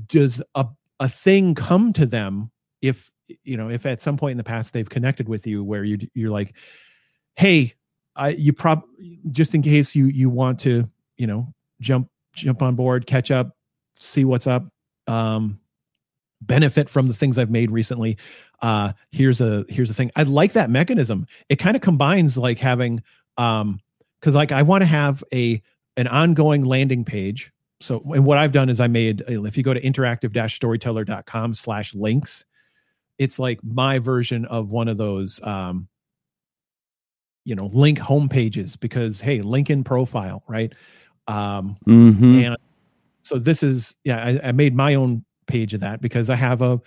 [0.09, 0.66] does a
[0.98, 2.51] a thing come to them
[2.82, 3.12] if
[3.44, 5.98] you know if at some point in the past they've connected with you where you
[6.14, 6.56] you're like
[7.36, 7.72] hey
[8.16, 8.82] i you prob
[9.31, 11.47] just in case you you want to you know
[11.81, 13.56] jump jump on board catch up
[14.01, 14.66] see what's up
[15.06, 15.60] um
[16.40, 18.16] benefit from the things I've made recently.
[18.62, 20.11] Uh, here's a here's a thing.
[20.16, 21.27] I like that mechanism.
[21.49, 23.03] It kind of combines like having
[23.37, 23.81] um
[24.20, 25.62] because like I want to have a
[25.97, 27.53] an ongoing landing page.
[27.81, 31.95] So and what I've done is I made uh, if you go to interactive-storyteller.com slash
[31.95, 32.45] links,
[33.19, 35.89] it's like my version of one of those um
[37.45, 40.74] you know link home pages because hey link in profile right
[41.27, 42.39] um mm-hmm.
[42.41, 42.57] and
[43.23, 46.62] so this is yeah I, I made my own page of that because I have
[46.62, 46.81] a,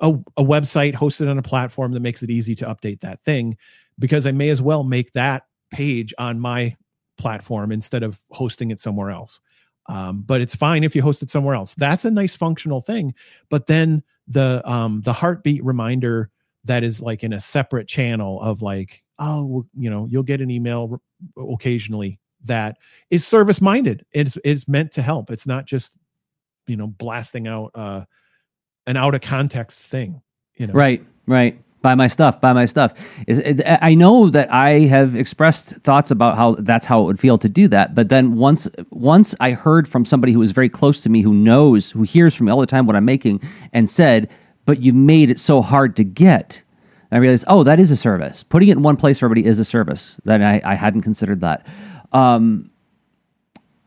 [0.00, 3.56] a, a website hosted on a platform that makes it easy to update that thing
[3.98, 6.76] because I may as well make that page on my
[7.18, 9.40] platform instead of hosting it somewhere else.
[9.86, 11.74] Um, but it's fine if you host it somewhere else.
[11.74, 13.14] That's a nice functional thing.
[13.48, 16.30] But then the um, the heartbeat reminder
[16.64, 20.50] that is like in a separate channel of like, oh, you know, you'll get an
[20.50, 21.00] email
[21.36, 22.76] occasionally that
[23.10, 24.04] is service minded.
[24.12, 25.30] It's it's meant to help.
[25.30, 25.92] It's not just
[26.66, 28.04] you know blasting out uh
[28.90, 30.20] an out of context thing
[30.56, 32.92] you know right right buy my stuff buy my stuff
[33.26, 33.40] is
[33.80, 37.48] i know that i have expressed thoughts about how that's how it would feel to
[37.48, 41.08] do that but then once once i heard from somebody who was very close to
[41.08, 43.40] me who knows who hears from me all the time what i'm making
[43.72, 44.28] and said
[44.66, 46.62] but you made it so hard to get
[47.12, 48.44] I realized, oh, that is a service.
[48.44, 50.20] Putting it in one place for everybody is a service.
[50.24, 51.66] That I, I hadn't considered that.
[52.12, 52.70] Um,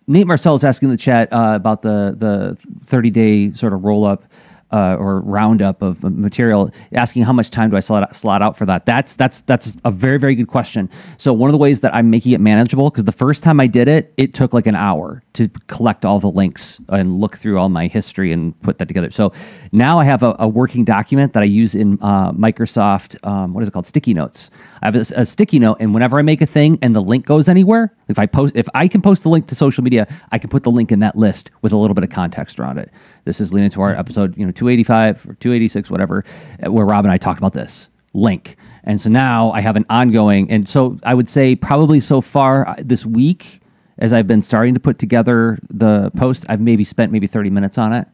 [0.07, 3.84] Nate Marcel is asking in the chat uh, about the the 30 day sort of
[3.84, 4.25] roll up
[4.74, 8.66] uh, or roundup of material, asking how much time do I slot, slot out for
[8.66, 8.86] that?
[8.86, 10.90] That's that's that's a very very good question.
[11.18, 13.68] So one of the ways that I'm making it manageable because the first time I
[13.68, 17.60] did it, it took like an hour to collect all the links and look through
[17.60, 19.12] all my history and put that together.
[19.12, 19.32] So
[19.72, 23.16] now I have a, a working document that I use in uh, Microsoft.
[23.28, 23.88] Um, what is it called?
[23.88, 24.50] Sticky notes.
[24.82, 27.26] I have a, a, sticky note, and whenever I make a thing and the link
[27.26, 30.38] goes anywhere, if I post, if I can post the link to social media, I
[30.38, 32.91] can put the link in that list with a little bit of context around it.
[33.26, 36.26] This is leading to our episode, you know, 285 or 286, whatever,
[36.68, 38.58] where Rob and I talked about this link.
[38.84, 42.68] And so now I have an ongoing, and so I would say probably so far
[42.68, 43.62] uh, this week,
[44.00, 47.78] as I've been starting to put together the post, I've maybe spent maybe 30 minutes
[47.78, 48.08] on it.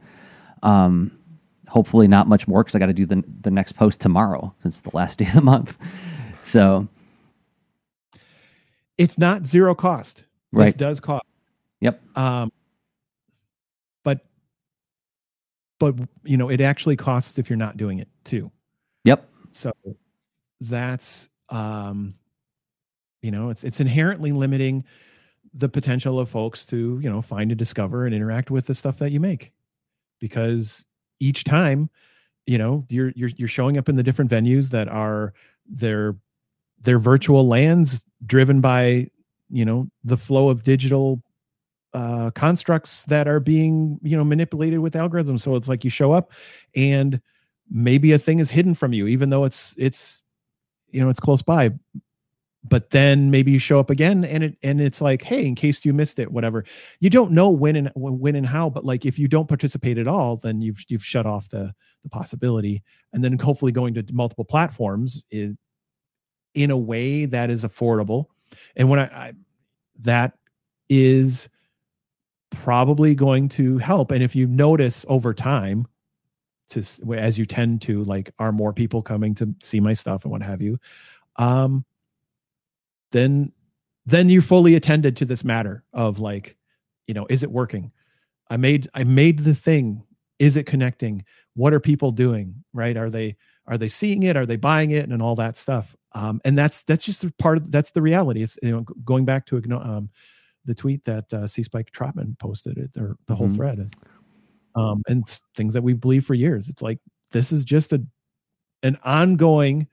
[0.62, 1.12] Um,
[1.70, 4.82] hopefully not much more because I got to do the the next post tomorrow since
[4.82, 5.78] the last day of the month.
[6.44, 6.88] So
[8.98, 10.24] it's not zero cost.
[10.52, 10.66] Right.
[10.66, 11.26] This does cost.
[11.82, 12.02] Yep.
[12.18, 12.52] Um,
[14.04, 14.26] but
[15.80, 18.52] but you know it actually costs if you're not doing it too.
[19.06, 19.28] Yep.
[19.52, 19.72] So
[20.62, 22.16] that's um,
[23.22, 24.84] you know it's it's inherently limiting
[25.54, 29.00] the potential of folks to you know find and discover and interact with the stuff
[29.00, 29.52] that you make
[30.20, 30.86] because
[31.20, 31.90] each time
[32.46, 35.34] you know you're you're you're showing up in the different venues that are
[35.66, 36.16] their
[36.82, 39.10] their virtual lands driven by
[39.50, 41.22] you know the flow of digital
[41.94, 45.42] uh constructs that are being you know manipulated with algorithms.
[45.42, 46.32] So it's like you show up
[46.76, 47.22] and
[47.70, 50.22] maybe a thing is hidden from you even though it's it's
[50.90, 51.72] you know it's close by.
[52.62, 55.86] But then maybe you show up again and it and it's like hey in case
[55.86, 56.66] you missed it whatever.
[57.00, 60.08] You don't know when and when and how but like if you don't participate at
[60.08, 62.84] all then you've you've shut off the the possibility.
[63.14, 65.56] And then hopefully going to multiple platforms is
[66.54, 68.26] in a way that is affordable.
[68.76, 69.34] And when I, I
[70.02, 70.34] that
[70.90, 71.50] is
[72.52, 74.12] probably going to help.
[74.12, 75.88] And if you notice over time
[76.70, 76.84] to
[77.16, 80.44] as you tend to like are more people coming to see my stuff and what
[80.44, 80.80] have you
[81.38, 81.84] um
[83.12, 83.52] then
[84.06, 86.56] then you fully attended to this matter of like
[87.08, 87.92] you know is it working?
[88.50, 90.04] I made i made the thing.
[90.40, 91.26] Is it connecting?
[91.56, 92.64] What are people doing?
[92.74, 92.98] Right?
[92.98, 93.36] Are they
[93.68, 94.38] are they seeing it?
[94.38, 95.10] Are they buying it?
[95.10, 95.96] And all that stuff.
[96.14, 98.42] Um, and that's that's just part of that's the reality.
[98.42, 100.10] It's you know going back to um,
[100.70, 101.64] the tweet that uh, C.
[101.64, 103.56] Spike Trotman posted it or the whole mm-hmm.
[103.56, 103.96] thread
[104.76, 106.70] um, and things that we've believed for years.
[106.70, 107.00] It's like
[107.32, 108.02] this is just a
[108.84, 109.88] an ongoing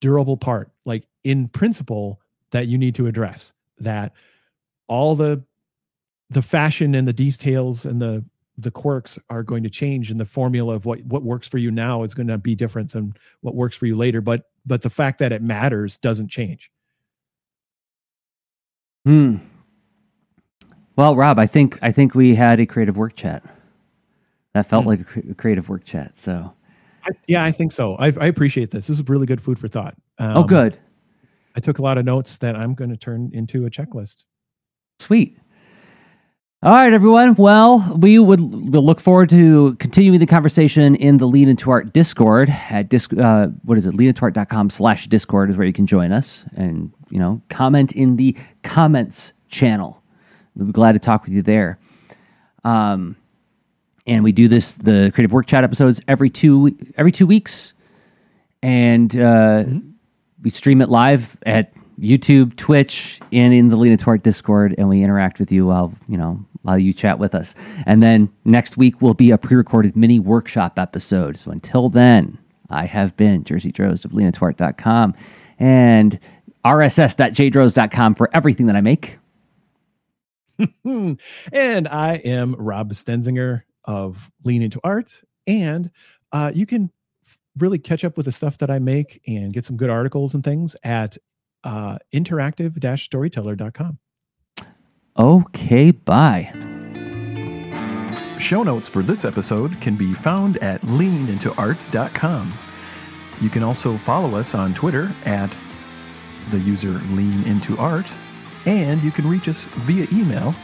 [0.00, 2.20] durable part like in principle
[2.50, 4.12] that you need to address that
[4.88, 5.42] all the
[6.28, 8.24] the fashion and the details and the
[8.58, 11.70] the quirks are going to change and the formula of what what works for you
[11.70, 14.90] now is going to be different than what works for you later but but the
[14.90, 16.70] fact that it matters doesn't change.
[19.06, 19.36] Hmm
[20.96, 23.42] well rob i think i think we had a creative work chat
[24.54, 24.90] that felt hmm.
[24.90, 26.52] like a creative work chat so
[27.04, 29.68] I, yeah i think so I, I appreciate this this is really good food for
[29.68, 30.78] thought oh, um, oh good
[31.54, 34.24] I took a lot of notes that I'm going to turn into a checklist.
[34.98, 35.38] Sweet.
[36.62, 37.34] All right, everyone.
[37.34, 41.92] Well, we would we'll look forward to continuing the conversation in the Lean Into Art
[41.92, 43.12] Discord at disc.
[43.18, 43.94] Uh, what is it?
[43.94, 48.36] leanintoart.com slash Discord is where you can join us and you know comment in the
[48.62, 50.01] comments channel.
[50.54, 51.78] We'll be glad to talk with you there.
[52.64, 53.16] Um,
[54.06, 57.72] and we do this the creative work chat episodes every two every two weeks,
[58.62, 59.18] and uh,
[59.64, 59.88] mm-hmm
[60.42, 64.88] we stream it live at YouTube, Twitch, and in the Lean Into Art Discord, and
[64.88, 67.54] we interact with you while you know while you chat with us.
[67.86, 71.36] And then next week will be a pre-recorded mini workshop episode.
[71.36, 72.38] So until then,
[72.70, 75.14] I have been Jersey Drozd of leanintoart.com
[75.58, 76.20] and
[76.64, 79.18] rss.jdrozd.com for everything that I make.
[80.84, 85.12] and I am Rob Stenzinger of Lean Into Art,
[85.46, 85.90] and
[86.32, 86.90] uh, you can
[87.58, 90.42] really catch up with the stuff that I make and get some good articles and
[90.42, 91.18] things at
[91.64, 93.98] uh, interactive-storyteller.com.
[95.18, 96.50] Okay, bye.
[98.38, 102.52] Show notes for this episode can be found at leanintoart.com.
[103.40, 105.54] You can also follow us on Twitter at
[106.50, 108.10] the user leanintoart,
[108.66, 110.54] and you can reach us via email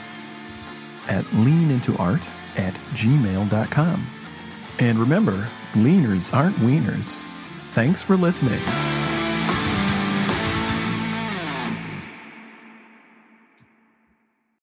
[1.08, 2.20] at leanintoart
[2.58, 4.06] at gmail.com.
[4.78, 7.14] And remember, leaners aren't wieners.
[7.72, 8.60] Thanks for listening.